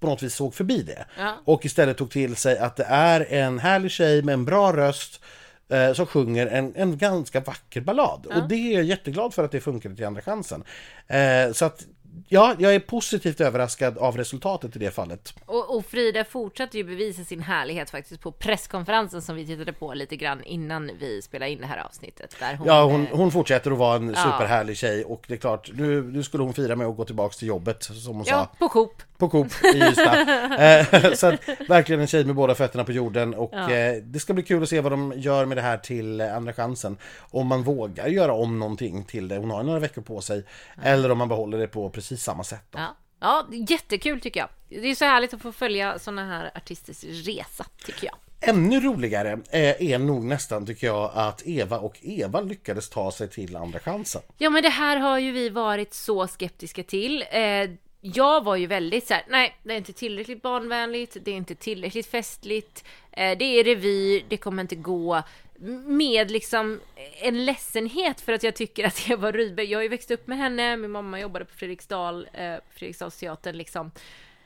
på 0.01 0.07
något 0.07 0.23
vis 0.23 0.35
såg 0.35 0.55
förbi 0.55 0.83
det. 0.83 1.05
Ja. 1.19 1.35
Och 1.45 1.65
istället 1.65 1.97
tog 1.97 2.11
till 2.11 2.37
sig 2.37 2.59
att 2.59 2.77
det 2.77 2.87
är 2.89 3.33
en 3.33 3.59
härlig 3.59 3.91
tjej 3.91 4.23
med 4.23 4.33
en 4.33 4.45
bra 4.45 4.77
röst 4.77 5.21
eh, 5.69 5.93
som 5.93 6.07
sjunger 6.07 6.47
en, 6.47 6.73
en 6.77 6.99
ganska 6.99 7.41
vacker 7.41 7.81
ballad. 7.81 8.27
Och 8.27 8.49
det 8.49 8.55
är 8.55 8.75
jag 8.75 8.85
jätteglad 8.85 9.35
för 9.35 9.45
att 9.45 9.53
det 9.53 9.61
funkade 9.61 9.97
till 9.97 10.07
Andra 10.07 10.23
chansen. 10.23 10.65
Eh, 11.07 11.53
så 11.53 11.65
att 11.65 11.87
Ja, 12.29 12.55
jag 12.59 12.75
är 12.75 12.81
positivt 12.81 13.41
överraskad 13.41 13.99
av 13.99 14.17
resultatet 14.17 14.77
i 14.77 14.79
det 14.79 14.91
fallet. 14.91 15.35
Och, 15.47 15.77
och 15.77 15.87
Frida 15.87 16.25
fortsatte 16.25 16.79
ju 16.79 16.85
bevisa 16.85 17.25
sin 17.25 17.41
härlighet 17.41 17.91
faktiskt 17.91 18.21
på 18.23 18.33
presskonferensen 18.33 19.23
som 19.23 19.37
vi 19.37 19.47
tittade 19.47 19.73
på 19.73 19.95
lite 19.95 20.17
grann 20.17 20.45
innan 20.45 20.91
vi 21.01 21.23
spelade 21.23 21.51
in 21.51 21.59
det 21.61 21.67
här 21.67 21.79
avsnittet. 21.79 22.37
Där 22.41 22.55
hon, 22.55 22.67
Ja, 22.67 22.85
hon, 22.85 23.07
eh, 23.07 23.17
hon 23.17 23.33
fortsätter 23.33 23.71
att 23.71 23.79
vara 23.79 23.97
en 23.97 24.09
superhärlig 24.09 24.77
tjej 24.77 25.05
och 25.05 25.25
det 25.29 25.35
är 25.35 25.39
klart, 25.39 25.71
nu, 25.75 26.03
nu 26.03 26.23
skulle 26.23 26.43
hon 26.45 26.55
fira 26.55 26.77
med 26.77 26.87
att 26.87 26.97
gå 26.97 27.05
tillbaks 27.05 27.37
till 27.37 27.49
jobbet 27.49 27.83
som 27.83 28.17
hon 28.17 28.25
ja, 28.27 28.49
sa, 28.53 28.59
på 28.59 28.69
Coop. 28.69 29.03
På 29.23 29.29
Coop 29.29 29.53
i 29.75 29.79
Ystad. 29.79 30.17
Eh, 30.63 31.13
så 31.15 31.27
att, 31.27 31.49
verkligen 31.69 32.01
en 32.01 32.07
tjej 32.07 32.25
med 32.25 32.35
båda 32.35 32.55
fötterna 32.55 32.85
på 32.85 32.93
jorden 32.93 33.35
och 33.35 33.51
Ja. 33.53 33.71
eh, 33.71 33.95
det 34.03 34.21
ska 34.21 34.33
bli 34.33 34.43
kul 34.43 34.63
att 34.63 34.69
se 34.69 34.81
vad 34.81 34.93
de 34.93 35.13
gör 35.17 35.45
med 35.47 35.57
det 35.57 35.63
här 35.63 35.79
till 35.79 36.21
eh, 36.21 36.37
Andra 36.37 36.53
chansen. 36.53 36.97
Om 37.21 37.47
man 37.47 37.63
vågar 37.63 38.07
göra 38.07 38.33
om 38.33 38.59
någonting 38.59 39.05
till 39.05 39.29
det, 39.29 39.37
hon 39.37 39.51
har 39.51 39.63
några 39.63 39.79
veckor 39.79 40.03
på 40.03 40.21
sig, 40.21 40.45
eller 40.83 41.11
om 41.11 41.19
man 41.19 41.29
behåller 41.29 41.59
det 41.59 41.69
på 41.69 41.91
precis 41.91 42.23
samma 42.23 42.45
sätt. 42.45 42.65
Då. 42.71 42.79
Ja. 42.79 42.97
ja, 43.21 43.47
jättekul 43.69 44.21
tycker 44.21 44.41
jag. 44.41 44.49
Det 44.83 44.91
är 44.91 44.95
så 44.95 45.05
härligt 45.05 45.35
att 45.35 45.43
få 45.43 45.53
följa 45.53 45.99
såna 45.99 46.25
här 46.27 46.51
artisters 46.55 47.05
resa, 47.05 47.67
tycker 47.85 48.07
jag. 48.07 48.15
Ännu 48.45 48.81
roligare 48.81 49.33
eh, 49.51 49.93
är 49.93 49.99
nog 49.99 50.25
nästan 50.25 50.67
tycker 50.67 50.87
jag 50.87 51.11
att 51.15 51.43
Eva 51.47 51.79
och 51.79 51.99
Eva 52.03 52.41
lyckades 52.41 52.91
ta 52.91 53.11
sig 53.13 53.29
till 53.29 53.57
Andra 53.57 53.79
chansen. 53.79 54.23
Ja, 54.39 54.51
men 54.51 54.63
det 54.63 54.69
här 54.69 54.97
har 54.97 55.19
ju 55.19 55.33
vi 55.33 55.49
varit 55.49 55.95
så 55.95 56.27
skeptiska 56.27 56.83
till. 56.83 57.25
Jag 58.05 58.45
var 58.45 58.57
ju 58.57 58.67
väldigt 58.67 59.07
så 59.07 59.15
här, 59.15 59.25
nej, 59.29 59.57
det 59.63 59.73
är 59.73 59.77
inte 59.77 59.93
tillräckligt 59.93 60.43
barnvänligt, 60.43 61.17
det 61.25 61.31
är 61.31 61.35
inte 61.35 61.55
tillräckligt 61.55 62.07
festligt, 62.07 62.85
eh, 63.13 63.39
det 63.39 63.45
är 63.45 63.65
revy, 63.65 64.23
det 64.29 64.37
kommer 64.37 64.63
inte 64.63 64.77
gå. 64.77 65.23
Med 65.87 66.31
liksom 66.31 66.81
en 67.21 67.45
ledsenhet 67.45 68.21
för 68.21 68.33
att 68.33 68.43
jag 68.43 68.57
tycker 68.57 68.87
att 68.87 69.07
Eva 69.11 69.33
Rydberg, 69.33 69.67
jag 69.67 69.79
har 69.79 69.83
ju 69.83 69.89
växt 69.89 70.11
upp 70.11 70.27
med 70.27 70.39
henne, 70.39 70.77
min 70.77 70.91
mamma 70.91 71.21
jobbade 71.21 71.45
på 71.45 71.55
Fredriksdal, 71.55 72.29
eh, 72.33 72.55
Fredriksdalsteatern 72.75 73.57
liksom. 73.57 73.91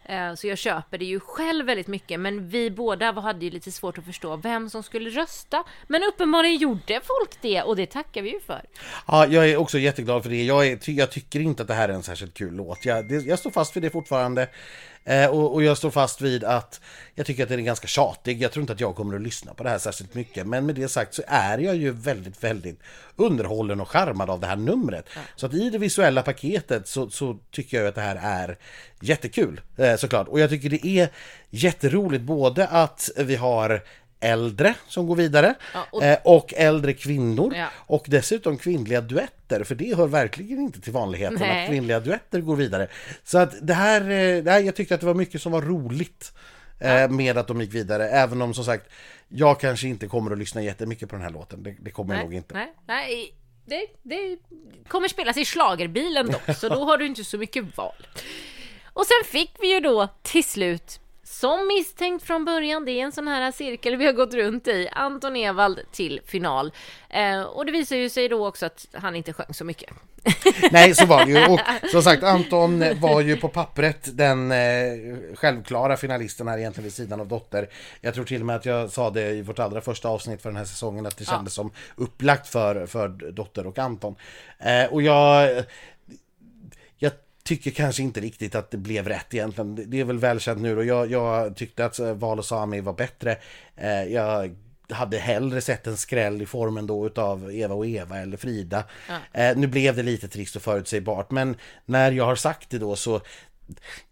Eh, 0.09 0.35
så 0.35 0.47
jag 0.47 0.59
köper 0.59 0.99
det 0.99 1.05
ju 1.05 1.21
själv 1.21 1.67
väldigt 1.67 1.87
mycket, 1.87 2.21
men 2.21 2.49
vi 2.49 2.71
båda 2.71 3.13
hade 3.13 3.45
ju 3.45 3.51
lite 3.51 3.73
svårt 3.73 3.99
att 3.99 4.05
förstå 4.05 4.37
vem 4.37 4.71
som 4.71 4.83
skulle 4.83 5.11
rösta. 5.11 5.65
Men 5.87 6.03
uppenbarligen 6.03 6.57
gjorde 6.57 7.01
folk 7.05 7.31
det 7.41 7.63
och 7.63 7.77
det 7.77 7.87
tackar 7.87 8.23
vi 8.23 8.33
ju 8.33 8.41
för. 8.41 8.63
Ja, 9.07 9.27
jag 9.27 9.51
är 9.51 9.57
också 9.57 9.79
jätteglad 9.79 10.23
för 10.23 10.31
det. 10.31 10.45
Jag, 10.45 10.67
är, 10.67 10.91
jag 10.91 11.11
tycker 11.11 11.41
inte 11.41 11.63
att 11.63 11.69
det 11.69 11.75
här 11.75 11.89
är 11.89 11.93
en 11.93 12.03
särskilt 12.03 12.35
kul 12.35 12.55
låt. 12.55 12.85
Jag, 12.85 13.09
det, 13.09 13.27
jag 13.27 13.39
står 13.39 13.51
fast 13.51 13.77
vid 13.77 13.83
det 13.83 13.91
fortfarande. 13.91 14.49
Eh, 15.07 15.27
och, 15.31 15.55
och 15.55 15.63
jag 15.63 15.77
står 15.77 15.91
fast 15.91 16.21
vid 16.21 16.45
att 16.45 16.81
jag 17.15 17.27
tycker 17.27 17.43
att 17.43 17.49
den 17.49 17.59
är 17.59 17.65
ganska 17.65 17.87
tjatig. 17.87 18.43
Jag 18.43 18.53
tror 18.53 18.61
inte 18.61 18.73
att 18.73 18.81
jag 18.81 18.97
kommer 18.97 19.17
att 19.17 19.23
lyssna 19.23 19.55
på 19.55 19.63
det 19.63 19.71
här 19.71 19.79
särskilt 19.79 20.15
mycket. 20.15 20.47
Men 20.47 20.67
med 20.67 20.75
det 20.75 20.89
sagt 20.89 21.15
så 21.15 21.23
är 21.27 21.59
jag 21.59 21.77
ju 21.77 21.91
väldigt, 21.91 22.45
väldigt 22.45 22.81
underhållen 23.17 23.81
och 23.81 23.89
charmad 23.89 24.31
av 24.31 24.41
det 24.41 24.47
här 24.47 24.57
numret. 24.57 25.09
Så 25.37 25.47
att 25.47 25.55
i 25.55 25.71
det 25.71 25.79
visuella 25.79 26.23
paketet 26.23 26.89
så, 26.89 27.11
så 27.11 27.39
tycker 27.51 27.79
jag 27.79 27.87
att 27.87 27.95
det 27.95 28.01
här 28.01 28.19
är 28.23 28.59
jättekul 29.01 29.61
eh, 29.77 29.97
såklart. 29.97 30.29
Och 30.29 30.41
jag 30.41 30.51
tycker 30.51 30.71
det 30.71 30.87
är 30.87 31.09
jätteroligt 31.51 32.25
både 32.25 32.67
att 32.67 33.11
vi 33.17 33.37
har 33.37 33.83
äldre 34.21 34.75
som 34.89 35.07
går 35.07 35.17
vidare 35.17 35.55
Ja, 35.75 35.87
och- 35.91 36.03
eh, 36.05 36.19
och 36.25 36.55
äldre 36.57 36.93
kvinnor 36.93 37.55
Ja. 37.57 37.67
och 37.77 38.05
dessutom 38.09 38.59
kvinnliga 38.59 39.01
duetter, 39.01 39.65
för 39.65 39.75
det 39.75 39.97
hör 39.97 40.07
verkligen 40.07 40.59
inte 40.61 40.81
till 40.81 40.93
vanligheten 40.93 41.37
Nej. 41.41 41.63
att 41.65 41.69
kvinnliga 41.71 42.01
duetter 42.01 42.41
går 42.41 42.57
vidare. 42.57 42.89
Så 43.25 43.39
att 43.39 43.55
det 43.67 43.75
här, 43.75 44.01
eh, 44.01 44.43
det 44.43 44.51
här, 44.51 44.61
jag 44.61 44.75
tyckte 44.77 44.95
att 44.95 45.01
det 45.01 45.07
var 45.07 45.15
mycket 45.15 45.43
som 45.43 45.53
var 45.53 45.63
roligt 45.63 46.33
eh, 46.79 47.09
med 47.09 47.39
att 47.39 47.49
de 47.49 47.61
gick 47.61 47.75
vidare. 47.75 48.09
Även 48.09 48.43
om 48.43 48.55
som 48.55 48.65
sagt, 48.65 48.87
jag 49.29 49.61
kanske 49.61 49.89
inte 49.89 50.07
kommer 50.07 50.31
att 50.31 50.39
lyssna 50.39 50.63
jättemycket 50.63 51.09
på 51.09 51.17
den 51.17 51.23
här 51.25 51.31
låten. 51.33 51.63
Det, 51.63 51.75
det 51.81 51.91
kommer 51.91 52.15
jag 52.15 52.25
nog 52.25 52.35
inte. 52.35 52.55
Nej, 52.55 52.73
nej. 52.87 53.33
Det, 53.69 53.87
det 54.03 54.37
kommer 54.89 55.09
spelas 55.09 55.37
i 55.37 55.45
slagerbilen 55.45 56.27
dock, 56.27 56.57
så 56.57 56.69
då 56.69 56.85
har 56.85 56.99
du 56.99 57.07
inte 57.07 57.25
så 57.25 57.39
mycket 57.39 57.77
val. 57.77 58.07
Och 58.93 59.07
sen 59.07 59.31
fick 59.33 59.53
vi 59.61 59.75
ju 59.75 59.81
då 59.81 60.09
till 60.23 60.45
slut 60.45 61.01
som 61.27 61.67
misstänkt 61.67 62.25
från 62.25 62.45
början, 62.45 62.85
det 62.85 62.93
är 62.93 63.05
en 63.05 63.13
sån 63.13 63.29
här 63.29 63.53
cirkel 63.53 63.97
vi 63.97 64.07
har 64.07 64.13
gått 64.13 64.35
runt 64.35 64.69
i, 64.69 64.89
Anton 64.93 65.37
Ewald 65.37 65.81
till 65.93 66.21
final. 66.27 66.73
Eh, 67.09 67.43
och 67.43 67.67
det 67.67 67.73
visar 67.73 67.97
ju 67.97 68.09
sig 68.09 68.29
då 68.29 68.49
också 68.49 68.67
att 68.67 68.87
han 68.93 69.17
inte 69.17 69.33
sjöng 69.33 69.55
så 69.55 69.65
mycket. 69.65 69.91
Nej, 70.71 70.95
så 70.95 71.07
var 71.07 71.27
det 71.27 71.33
ju. 71.33 71.47
Och 71.47 71.61
som 71.91 72.03
sagt, 72.03 72.23
Anton 72.23 72.85
var 73.01 73.21
ju 73.21 73.37
på 73.37 73.49
pappret 73.49 74.17
den 74.17 74.53
eh, 74.53 74.59
självklara 75.35 75.97
finalisten 75.97 76.49
här 76.49 76.59
egentligen 76.59 76.85
vid 76.85 76.95
sidan 76.95 77.21
av 77.21 77.29
Dotter. 77.29 77.69
Jag 78.01 78.15
tror 78.15 78.25
till 78.25 78.41
och 78.41 78.47
med 78.47 78.57
att 78.57 78.67
jag 78.67 78.91
sa 78.91 79.11
det 79.11 79.31
i 79.31 79.43
vårt 79.43 79.59
allra 79.59 79.81
första 79.81 80.09
avsnitt 80.09 80.43
för 80.43 80.49
den 80.49 80.57
här 80.57 80.65
säsongen 80.65 81.07
att 81.07 81.17
det 81.17 81.25
kändes 81.25 81.57
ja. 81.57 81.63
som 81.63 81.71
upplagt 81.97 82.49
för, 82.49 82.87
för 82.87 83.09
Dotter 83.09 83.67
och 83.67 83.79
Anton. 83.79 84.17
Eh, 84.59 84.93
och 84.93 85.03
jag 85.03 85.65
tycker 87.47 87.71
kanske 87.71 88.03
inte 88.03 88.21
riktigt 88.21 88.55
att 88.55 88.71
det 88.71 88.77
blev 88.77 89.09
rätt 89.09 89.35
egentligen. 89.35 89.91
Det 89.91 90.01
är 90.01 90.05
väl 90.05 90.19
välkänt 90.19 90.61
nu 90.61 90.77
och 90.77 90.85
jag, 90.85 91.11
jag 91.11 91.57
tyckte 91.57 91.85
att 91.85 91.99
eh, 91.99 92.13
Val 92.13 92.39
och 92.39 92.45
Sami 92.45 92.81
var 92.81 92.93
bättre. 92.93 93.37
Eh, 93.77 94.03
jag 94.03 94.57
hade 94.91 95.19
hellre 95.19 95.61
sett 95.61 95.87
en 95.87 95.97
skräll 95.97 96.43
i 96.43 96.47
formen 96.47 96.87
då 96.87 97.07
utav 97.07 97.53
Eva 97.55 97.75
och 97.75 97.87
Eva 97.87 98.19
eller 98.19 98.37
Frida. 98.37 98.85
Eh, 99.33 99.57
nu 99.57 99.67
blev 99.67 99.97
det 99.97 100.03
lite 100.03 100.29
trist 100.29 100.57
och 100.57 100.63
förutsägbart 100.63 101.31
men 101.31 101.57
när 101.85 102.13
jag 102.13 102.25
har 102.25 102.37
sagt 102.37 102.71
det 102.71 102.79
då 102.79 102.97
så 102.97 103.21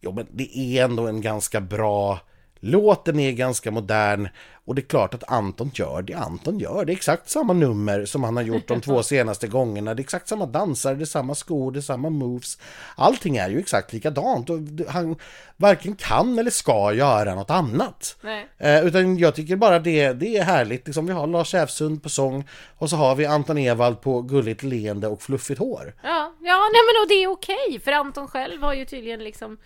Jo 0.00 0.12
men 0.12 0.26
det 0.30 0.58
är 0.58 0.84
ändå 0.84 1.06
en 1.06 1.20
ganska 1.20 1.60
bra 1.60 2.20
Låten 2.64 3.18
är 3.18 3.32
ganska 3.32 3.70
modern 3.70 4.28
och 4.66 4.74
det 4.74 4.80
är 4.80 4.86
klart 4.86 5.14
att 5.14 5.30
Anton 5.30 5.70
gör 5.74 6.02
det 6.02 6.14
Anton 6.14 6.58
gör. 6.58 6.84
Det 6.84 6.92
är 6.92 6.96
exakt 6.96 7.30
samma 7.30 7.52
nummer 7.52 8.04
som 8.04 8.24
han 8.24 8.36
har 8.36 8.42
gjort 8.42 8.68
de 8.68 8.80
två 8.80 9.02
senaste 9.02 9.46
gångerna. 9.46 9.94
Det 9.94 10.00
är 10.00 10.04
exakt 10.04 10.28
samma 10.28 10.46
dansare, 10.46 10.94
det 10.94 11.02
är 11.02 11.06
samma 11.06 11.34
skor, 11.34 11.72
det 11.72 11.78
är 11.78 11.80
samma 11.80 12.10
moves. 12.10 12.58
Allting 12.96 13.36
är 13.36 13.48
ju 13.48 13.58
exakt 13.58 13.92
likadant 13.92 14.50
och 14.50 14.58
han 14.88 15.16
varken 15.56 15.96
kan 15.96 16.38
eller 16.38 16.50
ska 16.50 16.92
göra 16.92 17.34
något 17.34 17.50
annat. 17.50 18.16
Eh, 18.58 18.86
utan 18.86 19.18
jag 19.18 19.34
tycker 19.34 19.56
bara 19.56 19.78
det, 19.78 20.12
det 20.12 20.36
är 20.36 20.44
härligt. 20.44 20.86
Liksom, 20.86 21.06
vi 21.06 21.12
har 21.12 21.26
Lars 21.26 21.50
Säfsund 21.50 22.02
på 22.02 22.08
sång 22.08 22.48
och 22.78 22.90
så 22.90 22.96
har 22.96 23.14
vi 23.14 23.26
Anton 23.26 23.58
Ewald 23.58 24.00
på 24.00 24.22
gulligt 24.22 24.62
leende 24.62 25.08
och 25.08 25.22
fluffigt 25.22 25.58
hår. 25.58 25.94
Ja, 26.02 26.34
ja 26.40 26.68
nej 26.72 26.82
men 26.86 27.02
och 27.02 27.08
det 27.08 27.22
är 27.22 27.28
okej 27.28 27.80
för 27.84 27.92
Anton 27.92 28.28
själv 28.28 28.62
har 28.62 28.74
ju 28.74 28.84
tydligen 28.84 29.24
liksom 29.24 29.58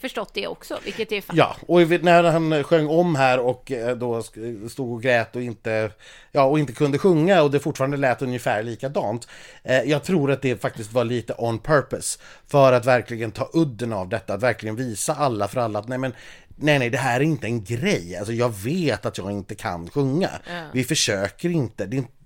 förstått 0.00 0.34
det 0.34 0.46
också, 0.46 0.78
vilket 0.84 1.12
är 1.12 1.20
fan. 1.20 1.36
Ja, 1.36 1.56
och 1.66 1.80
när 1.80 2.22
han 2.22 2.64
sjöng 2.64 2.88
om 2.88 3.14
här 3.14 3.40
och 3.40 3.72
eh, 3.72 3.96
då 3.96 4.22
stod 4.70 4.92
och 4.92 5.02
grät 5.02 5.36
och 5.36 5.42
inte, 5.42 5.90
ja, 6.32 6.42
och 6.42 6.58
inte 6.58 6.72
kunde 6.72 6.98
sjunga 6.98 7.42
och 7.42 7.50
det 7.50 7.60
fortfarande 7.60 7.96
lät 7.96 8.22
ungefär 8.22 8.62
likadant. 8.62 9.28
Eh, 9.62 9.82
jag 9.82 10.04
tror 10.04 10.30
att 10.30 10.42
det 10.42 10.62
faktiskt 10.62 10.92
var 10.92 11.04
lite 11.04 11.34
on 11.38 11.58
purpose 11.58 12.18
för 12.46 12.72
att 12.72 12.86
verkligen 12.86 13.30
ta 13.30 13.50
udden 13.52 13.92
av 13.92 14.08
detta, 14.08 14.34
att 14.34 14.42
verkligen 14.42 14.76
visa 14.76 15.14
alla 15.14 15.48
för 15.48 15.60
alla 15.60 15.78
att 15.78 15.88
nej 15.88 15.98
men 15.98 16.12
Nej, 16.60 16.78
nej, 16.78 16.90
det 16.90 16.98
här 16.98 17.20
är 17.20 17.24
inte 17.24 17.46
en 17.46 17.64
grej. 17.64 18.16
Alltså, 18.16 18.32
jag 18.32 18.54
vet 18.54 19.06
att 19.06 19.18
jag 19.18 19.32
inte 19.32 19.54
kan 19.54 19.90
sjunga. 19.90 20.30
Ja. 20.46 20.62
Vi 20.72 20.84
försöker 20.84 21.48
inte. 21.48 21.86
Det 21.86 21.96
är 21.96 21.98
inte 21.98 22.12
Eh, 22.12 22.17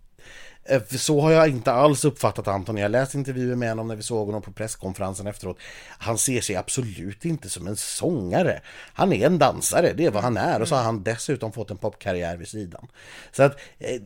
så 0.98 1.20
har 1.20 1.30
jag 1.30 1.48
inte 1.48 1.72
alls 1.72 2.04
uppfattat 2.04 2.48
Anton. 2.48 2.76
Jag 2.76 2.90
läste 2.90 3.18
intervjuer 3.18 3.56
med 3.56 3.68
honom 3.68 3.88
när 3.88 3.96
vi 3.96 4.02
såg 4.02 4.26
honom 4.26 4.42
på 4.42 4.52
presskonferensen 4.52 5.26
efteråt. 5.26 5.58
Han 5.98 6.18
ser 6.18 6.40
sig 6.40 6.56
absolut 6.56 7.24
inte 7.24 7.48
som 7.48 7.66
en 7.66 7.76
sångare. 7.76 8.60
Han 8.92 9.12
är 9.12 9.26
en 9.26 9.38
dansare, 9.38 9.92
det 9.92 10.06
är 10.06 10.10
vad 10.10 10.22
han 10.22 10.36
är. 10.36 10.60
Och 10.60 10.68
så 10.68 10.74
har 10.74 10.82
han 10.82 11.02
dessutom 11.02 11.52
fått 11.52 11.70
en 11.70 11.76
popkarriär 11.76 12.36
vid 12.36 12.48
sidan. 12.48 12.86
Så 13.32 13.42
att 13.42 13.56
eh, 13.78 14.02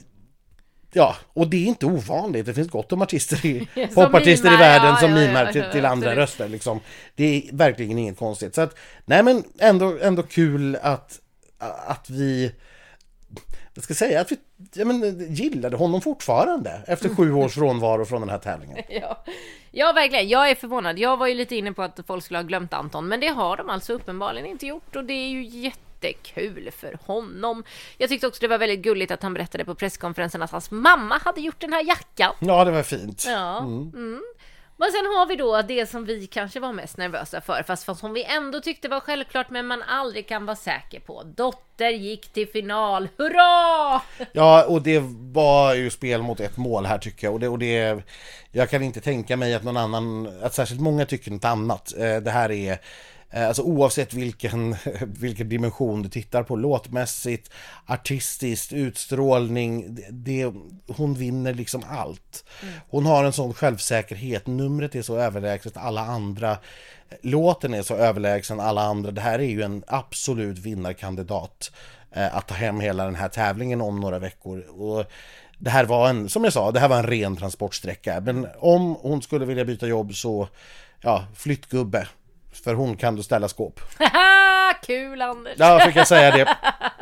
Ja, 0.92 1.16
och 1.32 1.50
det 1.50 1.56
är 1.56 1.66
inte 1.66 1.86
ovanligt. 1.86 2.46
Det 2.46 2.54
finns 2.54 2.68
gott 2.68 2.92
om 2.92 3.02
artister 3.02 3.46
i, 3.46 3.68
popartister 3.94 4.54
i 4.54 4.56
världen 4.56 4.88
ja, 4.88 4.96
som 4.96 5.10
ja, 5.10 5.16
mimar 5.16 5.44
ja, 5.44 5.52
till, 5.52 5.64
till 5.72 5.84
andra 5.84 6.16
röster. 6.16 6.48
Liksom. 6.48 6.80
Det 7.14 7.25
är 7.25 7.56
verkligen 7.56 7.98
inget 7.98 8.18
konstigt. 8.18 8.54
Så 8.54 8.60
att, 8.60 8.76
nej 9.04 9.22
men 9.22 9.44
ändå, 9.58 9.98
ändå 10.02 10.22
kul 10.22 10.76
att, 10.82 11.20
att 11.86 12.10
vi 12.10 12.52
jag 13.76 13.85
ska 13.85 13.95
säga 13.95 14.21
att 14.21 14.33
vi 14.33 14.37
ja, 14.75 14.85
men, 14.85 15.35
gillade 15.35 15.76
honom 15.76 16.00
fortfarande 16.00 16.80
efter 16.87 17.09
sju 17.09 17.33
års 17.35 17.54
frånvaro 17.54 18.04
från 18.04 18.21
den 18.21 18.30
här 18.30 18.38
tävlingen. 18.38 18.78
Ja. 18.88 19.25
ja, 19.71 19.92
verkligen. 19.92 20.28
Jag 20.28 20.50
är 20.50 20.54
förvånad. 20.54 20.99
Jag 20.99 21.16
var 21.16 21.26
ju 21.26 21.35
lite 21.35 21.56
inne 21.56 21.73
på 21.73 21.83
att 21.83 22.00
folk 22.06 22.25
skulle 22.25 22.38
ha 22.38 22.45
glömt 22.45 22.73
Anton, 22.73 23.09
men 23.09 23.21
det 23.21 23.28
har 23.28 23.56
de 23.56 23.71
alltså 23.71 23.92
uppenbarligen 23.92 24.47
inte 24.47 24.66
gjort 24.66 24.97
och 24.97 25.04
det 25.04 25.12
är 25.12 25.28
ju 25.28 25.45
jättekul 25.45 26.71
för 26.76 26.99
honom. 27.06 27.64
Jag 27.99 28.09
tyckte 28.09 28.26
också 28.26 28.40
det 28.40 28.49
var 28.49 28.59
väldigt 28.59 28.80
gulligt 28.80 29.11
att 29.11 29.23
han 29.23 29.35
berättade 29.35 29.64
på 29.64 29.75
presskonferensen 29.75 30.42
att 30.42 30.50
hans 30.50 30.71
mamma 30.71 31.18
hade 31.25 31.40
gjort 31.40 31.61
den 31.61 31.73
här 31.73 31.85
jackan. 31.85 32.35
Ja, 32.40 32.64
det 32.64 32.71
var 32.71 32.83
fint. 32.83 33.25
Ja. 33.26 33.59
Mm. 33.59 33.92
Mm. 33.95 34.23
Men 34.78 34.92
sen 34.92 35.06
har 35.06 35.26
vi 35.26 35.37
då 35.37 35.62
det 35.62 35.87
som 35.87 36.04
vi 36.04 36.26
kanske 36.26 36.61
var 36.61 36.73
mest 36.73 36.97
nervösa 36.97 37.40
för, 37.40 37.62
fast 37.62 37.99
som 37.99 38.12
vi 38.12 38.25
ändå 38.25 38.61
tyckte 38.61 38.88
var 38.88 39.00
självklart, 39.00 39.50
men 39.50 39.66
man 39.66 39.83
aldrig 39.83 40.28
kan 40.28 40.47
vara 40.47 40.56
säker 40.56 41.00
på. 41.00 41.23
Dotter 41.23 41.90
gick 41.90 42.28
till 42.28 42.49
final, 42.49 43.09
hurra! 43.18 44.02
Ja, 44.33 44.64
och 44.64 44.83
det 44.83 45.02
var 45.33 45.75
ju 45.75 45.90
spel 45.90 46.23
mot 46.23 46.40
ett 46.40 46.56
mål 46.56 46.87
här 46.87 46.99
tycker 46.99 47.26
jag. 47.26 47.35
Och 47.35 47.40
det, 47.40 47.49
och 47.49 47.59
det, 47.59 48.02
jag 48.50 48.71
kan 48.71 48.83
inte 48.83 49.00
tänka 49.00 49.37
mig 49.37 49.54
att 49.54 49.64
någon 49.64 49.76
annan, 49.76 50.33
att 50.42 50.54
särskilt 50.54 50.80
många 50.80 51.06
tycker 51.06 51.30
något 51.30 51.45
annat. 51.45 51.95
Eh, 51.99 52.16
det 52.16 52.30
här 52.30 52.52
är 52.52 52.78
alltså 53.37 53.62
oavsett 53.62 54.14
vilken, 54.14 54.76
vilken 55.00 55.49
dimension 55.49 56.02
du 56.02 56.09
tittar 56.09 56.43
på, 56.43 56.57
låtmässigt, 56.57 57.50
artistiskt, 57.87 58.73
utstrålning, 58.73 59.99
det, 60.11 60.52
hon 60.87 61.14
vinner 61.14 61.55
liksom 61.55 61.83
allt. 61.88 62.45
Mm. 62.62 62.75
Hon 62.88 63.07
har 63.07 63.25
en 63.25 63.33
sån 63.33 63.55
självsäkerhet, 63.55 64.47
numret 64.47 64.95
är 64.95 65.02
så 65.02 65.19
överlägset 65.19 65.76
alla 65.76 66.00
andra, 66.00 66.59
låten 67.23 67.75
är 67.75 67.83
så 67.83 67.95
överlägsen 67.95 68.61
alla 68.61 68.83
andra. 68.83 69.11
Det 69.11 69.21
här 69.21 69.38
är 69.38 69.49
ju 69.49 69.62
en 69.62 69.85
absolut 69.87 70.59
vinnarkandidat 70.59 71.73
eh, 72.12 72.37
att 72.37 72.49
ta 72.49 72.55
hem 72.55 72.81
hela 72.81 73.05
den 73.05 73.14
här 73.14 73.28
tävlingen 73.28 73.81
om 73.81 74.00
några 74.00 74.19
veckor. 74.19 74.59
Och 74.59 75.05
det 75.59 75.71
här 75.71 75.85
var 75.85 76.09
en, 76.09 76.28
som 76.28 76.45
jag 76.45 76.52
sa, 76.52 76.71
det 76.71 76.81
här 76.81 76.88
var 76.88 76.99
en 76.99 77.07
ren 77.07 77.37
transportsträcka. 77.37 78.21
Men 78.21 78.49
om 78.59 78.97
hon 79.00 79.23
skulle 79.23 79.45
vilja 79.45 79.64
byta 79.64 79.87
jobb 79.87 80.14
så, 80.14 80.49
ja, 81.00 81.25
flyttgubbe. 81.35 82.09
För 82.64 82.75
hon 82.75 82.96
kan 82.96 83.16
du 83.16 83.22
ställa 83.22 83.48
skåp. 83.48 83.80
Kul 84.86 85.22
Anders! 85.22 85.54
Ja, 85.56 85.80
fick 85.80 85.96
jag 85.96 86.08
säga 86.08 86.30
det. 86.30 86.56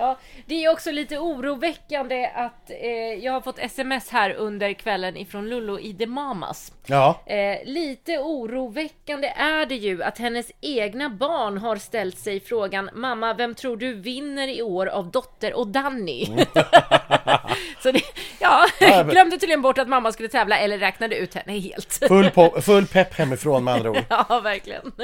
ja, 0.00 0.18
det 0.46 0.64
är 0.64 0.72
också 0.72 0.90
lite 0.90 1.18
oroväckande 1.18 2.30
att 2.34 2.70
eh, 2.70 3.24
jag 3.24 3.32
har 3.32 3.40
fått 3.40 3.58
sms 3.58 4.10
här 4.10 4.32
under 4.32 4.72
kvällen 4.72 5.16
ifrån 5.16 5.48
Lullo 5.48 5.78
i 5.78 5.94
The 5.94 6.06
Mamas. 6.06 6.72
Ja. 6.86 7.22
Eh, 7.26 7.58
lite 7.64 8.18
oroväckande 8.18 9.28
är 9.36 9.66
det 9.66 9.74
ju 9.74 10.02
att 10.02 10.18
hennes 10.18 10.52
egna 10.60 11.10
barn 11.10 11.58
har 11.58 11.76
ställt 11.76 12.18
sig 12.18 12.40
frågan 12.40 12.90
Mamma, 12.94 13.34
vem 13.34 13.54
tror 13.54 13.76
du 13.76 13.94
vinner 13.94 14.48
i 14.48 14.62
år 14.62 14.86
av 14.86 15.10
Dotter 15.10 15.54
och 15.54 15.66
Danny? 15.66 16.24
Mm. 16.24 16.44
Så 17.82 17.92
det, 17.92 18.02
ja, 18.38 18.66
glömde 19.10 19.38
tydligen 19.38 19.62
bort 19.62 19.78
att 19.78 19.88
mamma 19.88 20.12
skulle 20.12 20.28
tävla 20.28 20.58
eller 20.58 20.78
räknade 20.78 21.16
ut 21.16 21.34
henne 21.34 21.58
helt. 21.58 21.98
Full, 22.08 22.30
full 22.62 22.86
pepp 22.86 23.14
hemifrån 23.14 23.64
med 23.64 23.74
andra 23.74 23.90
ord. 23.90 24.04
ja, 24.08 24.40
verkligen. 24.44 24.92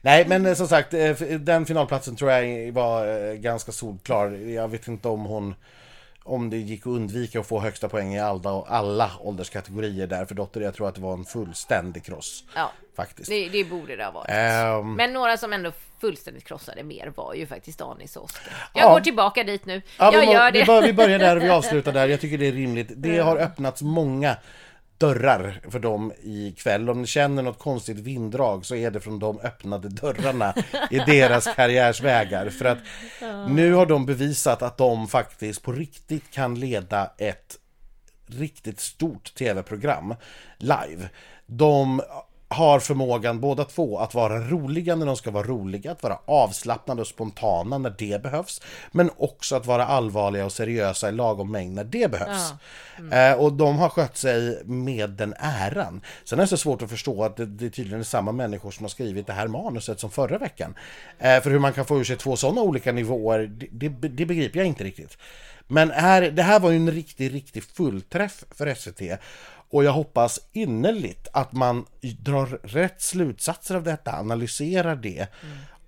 Nej, 0.00 0.28
men 0.28 0.46
eh, 0.46 0.54
som 0.54 0.68
sagt, 0.68 0.94
eh, 0.94 1.12
den 1.40 1.66
finalplatsen 1.66 2.16
tror 2.16 2.30
jag 2.30 2.72
var 2.72 3.06
eh, 3.06 3.34
ganska 3.34 3.72
solklar. 3.72 4.30
Jag 4.30 4.68
vet 4.68 4.88
inte 4.88 5.08
om 5.08 5.24
hon 5.24 5.54
om 6.28 6.50
det 6.50 6.56
gick 6.56 6.80
att 6.80 6.86
undvika 6.86 7.40
att 7.40 7.46
få 7.46 7.60
högsta 7.60 7.88
poäng 7.88 8.14
i 8.14 8.20
alla, 8.20 8.64
alla 8.66 9.10
ålderskategorier 9.20 10.06
där 10.06 10.24
för 10.24 10.34
Dotter. 10.34 10.60
Jag 10.60 10.74
tror 10.74 10.88
att 10.88 10.94
det 10.94 11.00
var 11.00 11.12
en 11.12 11.24
fullständig 11.24 12.04
kross. 12.04 12.44
Ja, 12.54 12.72
faktiskt. 12.96 13.28
Det, 13.28 13.48
det 13.48 13.64
borde 13.64 13.96
det 13.96 14.04
ha 14.04 14.10
varit. 14.10 14.80
Um, 14.80 14.94
Men 14.94 15.12
några 15.12 15.36
som 15.36 15.52
ändå 15.52 15.72
fullständigt 16.00 16.44
krossade 16.44 16.82
mer 16.82 17.12
var 17.16 17.34
ju 17.34 17.46
faktiskt 17.46 17.80
Anis 17.80 18.16
och 18.16 18.24
Oskar. 18.24 18.52
Jag 18.74 18.84
ja. 18.84 18.92
går 18.92 19.00
tillbaka 19.00 19.44
dit 19.44 19.66
nu. 19.66 19.82
Ja, 19.98 20.12
jag 20.12 20.20
vi, 20.20 20.26
gör 20.26 20.50
det. 20.50 20.58
Vi, 20.58 20.64
bör, 20.64 20.82
vi 20.82 20.92
börjar 20.92 21.18
där 21.18 21.36
och 21.36 21.42
vi 21.42 21.48
avslutar 21.58 21.92
där. 21.92 22.08
Jag 22.08 22.20
tycker 22.20 22.38
det 22.38 22.46
är 22.46 22.52
rimligt. 22.52 22.88
Det 22.96 23.18
har 23.18 23.36
öppnats 23.36 23.82
många 23.82 24.36
dörrar 24.98 25.60
för 25.70 25.78
dem 25.78 26.12
ikväll. 26.22 26.90
Om 26.90 27.00
ni 27.00 27.06
känner 27.06 27.42
något 27.42 27.58
konstigt 27.58 27.98
vinddrag 27.98 28.66
så 28.66 28.74
är 28.74 28.90
det 28.90 29.00
från 29.00 29.18
de 29.18 29.40
öppnade 29.40 29.88
dörrarna 29.88 30.54
i 30.90 30.98
deras 30.98 31.48
karriärsvägar. 31.56 32.50
För 32.50 32.64
att 32.64 32.78
nu 33.48 33.72
har 33.72 33.86
de 33.86 34.06
bevisat 34.06 34.62
att 34.62 34.76
de 34.76 35.08
faktiskt 35.08 35.62
på 35.62 35.72
riktigt 35.72 36.30
kan 36.30 36.54
leda 36.54 37.10
ett 37.18 37.58
riktigt 38.26 38.80
stort 38.80 39.34
tv-program 39.34 40.14
live. 40.58 41.08
De 41.46 42.02
har 42.48 42.80
förmågan 42.80 43.40
båda 43.40 43.64
två 43.64 43.98
att 43.98 44.14
vara 44.14 44.40
roliga 44.40 44.96
när 44.96 45.06
de 45.06 45.16
ska 45.16 45.30
vara 45.30 45.46
roliga, 45.46 45.92
att 45.92 46.02
vara 46.02 46.18
avslappnade 46.24 47.00
och 47.00 47.06
spontana 47.06 47.78
när 47.78 47.94
det 47.98 48.22
behövs, 48.22 48.60
men 48.92 49.10
också 49.16 49.56
att 49.56 49.66
vara 49.66 49.86
allvarliga 49.86 50.44
och 50.44 50.52
seriösa 50.52 51.08
i 51.08 51.12
lagom 51.12 51.52
mängd 51.52 51.74
när 51.74 51.84
det 51.84 52.10
behövs. 52.10 52.52
Eh, 53.12 53.32
och 53.32 53.52
de 53.52 53.78
har 53.78 53.88
skött 53.88 54.16
sig 54.16 54.62
med 54.64 55.10
den 55.10 55.34
äran. 55.38 56.00
Sen 56.24 56.38
är 56.38 56.42
det 56.42 56.48
så 56.48 56.56
svårt 56.56 56.82
att 56.82 56.90
förstå 56.90 57.24
att 57.24 57.36
det, 57.36 57.46
det 57.46 57.66
är 57.66 57.70
tydligen 57.70 58.04
samma 58.04 58.32
människor 58.32 58.70
som 58.70 58.84
har 58.84 58.88
skrivit 58.88 59.26
det 59.26 59.32
här 59.32 59.46
manuset 59.46 60.00
som 60.00 60.10
förra 60.10 60.38
veckan. 60.38 60.74
Eh, 61.18 61.40
för 61.40 61.50
hur 61.50 61.58
man 61.58 61.72
kan 61.72 61.84
få 61.84 61.98
ur 61.98 62.04
sig 62.04 62.16
två 62.16 62.36
sådana 62.36 62.60
olika 62.60 62.92
nivåer, 62.92 63.46
det, 63.46 63.88
det, 63.88 64.08
det 64.08 64.26
begriper 64.26 64.58
jag 64.58 64.66
inte 64.66 64.84
riktigt. 64.84 65.18
Men 65.68 65.90
här, 65.90 66.22
det 66.22 66.42
här 66.42 66.60
var 66.60 66.70
ju 66.70 66.76
en 66.76 66.90
riktig, 66.90 67.34
riktig 67.34 67.64
fullträff 67.64 68.44
för 68.50 68.74
SVT. 68.74 69.20
Och 69.70 69.84
jag 69.84 69.92
hoppas 69.92 70.40
innerligt 70.52 71.28
att 71.32 71.52
man 71.52 71.86
drar 72.00 72.46
rätt 72.62 73.02
slutsatser 73.02 73.74
av 73.74 73.82
detta, 73.82 74.12
analyserar 74.12 74.96
det 74.96 75.26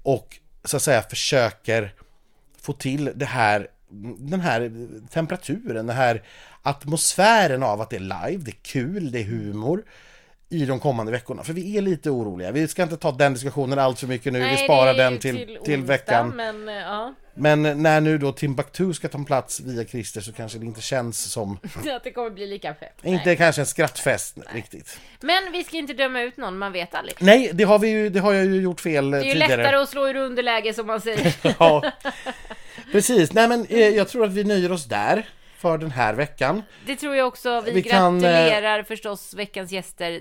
och 0.03 0.39
så 0.65 0.77
att 0.77 0.83
säga 0.83 1.03
försöker 1.03 1.95
få 2.61 2.73
till 2.73 3.13
det 3.15 3.27
här, 3.27 3.69
den 4.19 4.41
här 4.41 4.73
temperaturen, 5.11 5.87
den 5.87 5.97
här 5.97 6.23
atmosfären 6.63 7.63
av 7.63 7.81
att 7.81 7.91
det 7.91 7.97
är 7.97 8.01
live, 8.01 8.45
det 8.45 8.51
är 8.51 8.63
kul, 8.63 9.13
det 9.13 9.21
är 9.21 9.25
humor 9.25 9.85
i 10.51 10.67
de 10.67 10.81
kommande 10.81 11.13
veckorna. 11.13 11.45
För 11.45 11.53
vi 11.53 11.77
är 11.77 11.83
lite 11.83 12.11
oroliga. 12.11 12.51
Vi 12.51 12.69
ska 12.69 12.83
inte 12.83 12.97
ta 12.97 13.13
den 13.13 13.35
diskussionen 13.35 13.79
allt 13.79 14.01
för 14.01 14.07
mycket 14.07 14.33
nu, 14.33 14.49
vi 14.51 14.57
sparar 14.57 14.95
den 14.95 15.19
till, 15.19 15.37
till, 15.37 15.59
onsdag, 15.59 15.77
veckan. 15.77 16.29
Men, 16.37 16.69
eh, 16.69 16.75
ja, 16.75 17.15
Men 17.35 17.83
när 17.83 18.01
nu 18.01 18.19
då 18.19 18.33
Timbuktu 18.33 18.95
ska 18.95 19.09
ta 19.09 19.25
plats 19.25 19.61
via 19.61 19.85
Christer 19.85 20.21
så 20.21 20.33
kanske 20.33 20.59
det 20.59 20.67
inte 20.67 20.81
känns 20.81 21.33
som, 21.33 21.59
att 21.97 22.05
det 22.05 22.11
kommer 22.13 22.31
bli 22.31 22.47
lika 22.47 22.75
fett. 22.75 22.99
inte 23.03 23.23
Nej. 23.27 23.37
kanske 23.37 23.63
en 23.63 23.67
skrattfest 23.67 24.39
riktigt. 24.55 25.01
Men 25.21 25.53
vi 25.53 25.65
ska 25.65 25.77
inte 25.77 25.93
döma 25.93 26.21
ut 26.21 26.37
någon, 26.37 26.59
man 26.59 26.73
vet 26.73 26.95
aldrig. 26.95 27.17
Nej, 27.21 27.51
det 27.53 27.65
har, 27.65 27.79
vi 27.79 27.89
ju, 27.89 28.09
det 28.09 28.21
har 28.21 28.33
jag 28.33 28.45
ju 28.45 28.61
gjort 28.61 28.81
fel 28.81 29.11
Det 29.11 29.19
är 29.19 29.23
ju 29.23 29.33
tidigare. 29.33 29.57
lättare 29.57 29.77
att 29.77 29.89
slå 29.89 30.09
ur 30.09 30.17
underläge 30.17 30.75
som 30.75 30.87
man 30.87 31.01
säger. 31.01 31.35
Ja, 31.59 31.93
precis. 32.93 33.33
Nej 33.33 33.49
men 33.49 33.67
eh, 33.67 33.89
jag 33.89 34.09
tror 34.09 34.25
att 34.25 34.33
vi 34.33 34.45
nöjer 34.45 34.73
oss 34.73 34.85
där 34.85 35.29
för 35.61 35.79
den 35.79 35.91
här 35.91 36.15
veckan. 36.15 36.63
Det 36.87 36.97
tror 36.97 37.17
jag 37.17 37.29
också. 37.29 37.61
Vi, 37.61 37.71
Vi 37.73 37.83
kan, 37.83 38.17
eh, 38.17 38.31
gratulerar 38.31 38.83
förstås 38.83 39.35
veckans 39.35 39.73
gäster, 39.73 40.13
eh, 40.13 40.21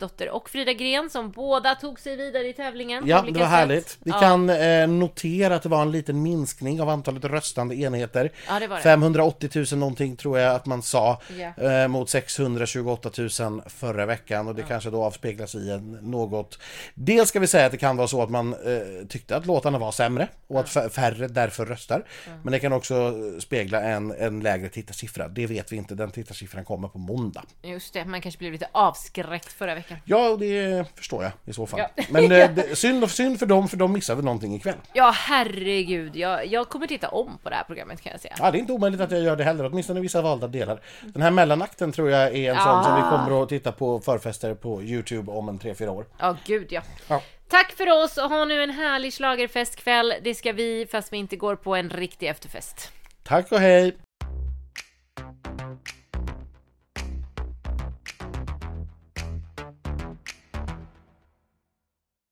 Dotter 0.00 0.30
och 0.30 0.50
Frida 0.50 0.72
Gren, 0.72 1.10
som 1.10 1.30
båda 1.30 1.74
tog 1.74 2.00
sig 2.00 2.16
vidare 2.16 2.48
i 2.48 2.52
tävlingen. 2.52 3.06
Ja, 3.06 3.22
det 3.22 3.32
var 3.32 3.40
sätt. 3.40 3.48
härligt. 3.48 3.98
Vi 4.02 4.10
ja. 4.10 4.20
kan 4.20 4.50
eh, 4.50 4.88
notera 4.88 5.54
att 5.54 5.62
det 5.62 5.68
var 5.68 5.82
en 5.82 5.90
liten 5.90 6.22
minskning 6.22 6.80
av 6.80 6.88
antalet 6.88 7.24
röstande 7.24 7.74
enheter. 7.76 8.32
Ja, 8.48 8.58
det 8.58 8.66
det. 8.66 8.76
580 8.76 9.50
000 9.72 9.78
någonting 9.78 10.16
tror 10.16 10.38
jag 10.38 10.54
att 10.54 10.66
man 10.66 10.82
sa 10.82 11.20
Ja. 11.38 11.64
eh, 11.70 11.88
mot 11.88 12.10
628 12.10 13.10
000 13.40 13.62
förra 13.66 14.06
veckan 14.06 14.48
och 14.48 14.54
det 14.54 14.62
kanske 14.62 14.90
då 14.90 15.04
avspeglas 15.04 15.54
i 15.54 15.70
en 15.70 15.92
något... 15.92 16.58
Dels 16.94 17.28
ska 17.28 17.40
vi 17.40 17.46
säga 17.46 17.66
att 17.66 17.72
det 17.72 17.78
kan 17.78 17.96
vara 17.96 18.08
så 18.08 18.22
att 18.22 18.30
man 18.30 18.52
eh, 18.52 19.06
tyckte 19.08 19.36
att 19.36 19.46
låtarna 19.46 19.78
var 19.78 19.92
sämre 19.92 20.28
och 20.46 20.60
att 20.60 20.94
färre 20.94 21.28
därför 21.28 21.66
röstar. 21.66 22.04
Men 22.42 22.52
det 22.52 22.58
kan 22.58 22.72
också 22.72 23.14
spegla 23.40 23.80
en, 23.80 24.10
en 24.18 24.40
lägre 24.40 24.68
tittarsiffra. 24.68 25.28
Det 25.28 25.46
vet 25.46 25.72
vi 25.72 25.76
inte, 25.76 25.94
den 25.94 26.10
tittarsiffran 26.10 26.64
kommer 26.64 26.88
på 26.88 26.98
måndag. 26.98 27.42
Just 27.62 27.92
det, 27.92 28.04
man 28.04 28.20
kanske 28.20 28.38
blev 28.38 28.52
lite 28.52 28.68
avskräckt 28.72 29.52
förra 29.58 29.74
veckan. 29.74 29.98
Ja, 30.04 30.36
det 30.36 30.84
förstår 30.96 31.22
jag 31.22 31.32
i 31.44 31.52
så 31.52 31.66
fall. 31.66 31.80
Ja. 31.80 32.04
Men 32.10 32.32
eh, 32.32 32.50
det, 32.50 32.78
synd, 32.78 33.10
synd 33.10 33.38
för 33.38 33.46
dem, 33.46 33.68
för 33.68 33.76
de 33.76 33.92
missar 33.92 34.14
väl 34.14 34.24
någonting 34.24 34.54
ikväll. 34.54 34.76
Ja, 34.92 35.10
herregud. 35.14 36.16
Jag, 36.16 36.46
jag 36.46 36.68
kommer 36.68 36.86
titta 36.86 37.08
om 37.08 37.38
på 37.42 37.50
det 37.50 37.56
här 37.56 37.64
programmet 37.64 38.00
kan 38.00 38.12
jag 38.12 38.20
säga. 38.20 38.34
Ja, 38.38 38.50
det 38.50 38.58
är 38.58 38.60
inte 38.60 38.72
omöjligt 38.72 39.00
att 39.00 39.10
jag 39.10 39.20
gör 39.20 39.36
det 39.36 39.44
heller, 39.44 39.66
åtminstone 39.66 40.00
vissa 40.00 40.22
valda 40.22 40.46
delar. 40.46 40.80
Den 41.02 41.22
här 41.22 41.30
mellanakten 41.30 41.92
tror 41.92 42.10
jag 42.10 42.36
är 42.36 42.50
en 42.50 42.60
sån 42.60 42.84
som 42.84 42.94
vi 42.94 43.00
kommer 43.00 43.42
att 43.42 43.48
titta 43.48 43.72
på 43.72 44.00
förfester 44.00 44.54
på 44.54 44.82
Youtube 44.82 45.32
om 45.32 45.48
en 45.48 45.58
3-4 45.58 45.88
år. 45.88 46.06
Ja, 46.18 46.36
gud 46.46 46.66
ja. 46.70 46.82
Ja. 47.08 47.22
Tack 47.48 47.72
för 47.72 48.04
oss 48.04 48.18
och 48.18 48.30
ha 48.30 48.44
nu 48.44 48.62
en 48.62 48.70
härlig 48.70 49.12
schlagerfestkväll. 49.12 50.14
Det 50.22 50.34
ska 50.34 50.52
vi, 50.52 50.86
fast 50.90 51.12
vi 51.12 51.16
inte 51.16 51.36
går 51.36 51.56
på 51.56 51.74
en 51.74 51.90
riktig 51.90 52.28
efterfest. 52.28 52.92
Tack 53.22 53.52
och 53.52 53.58
hej! 53.58 53.96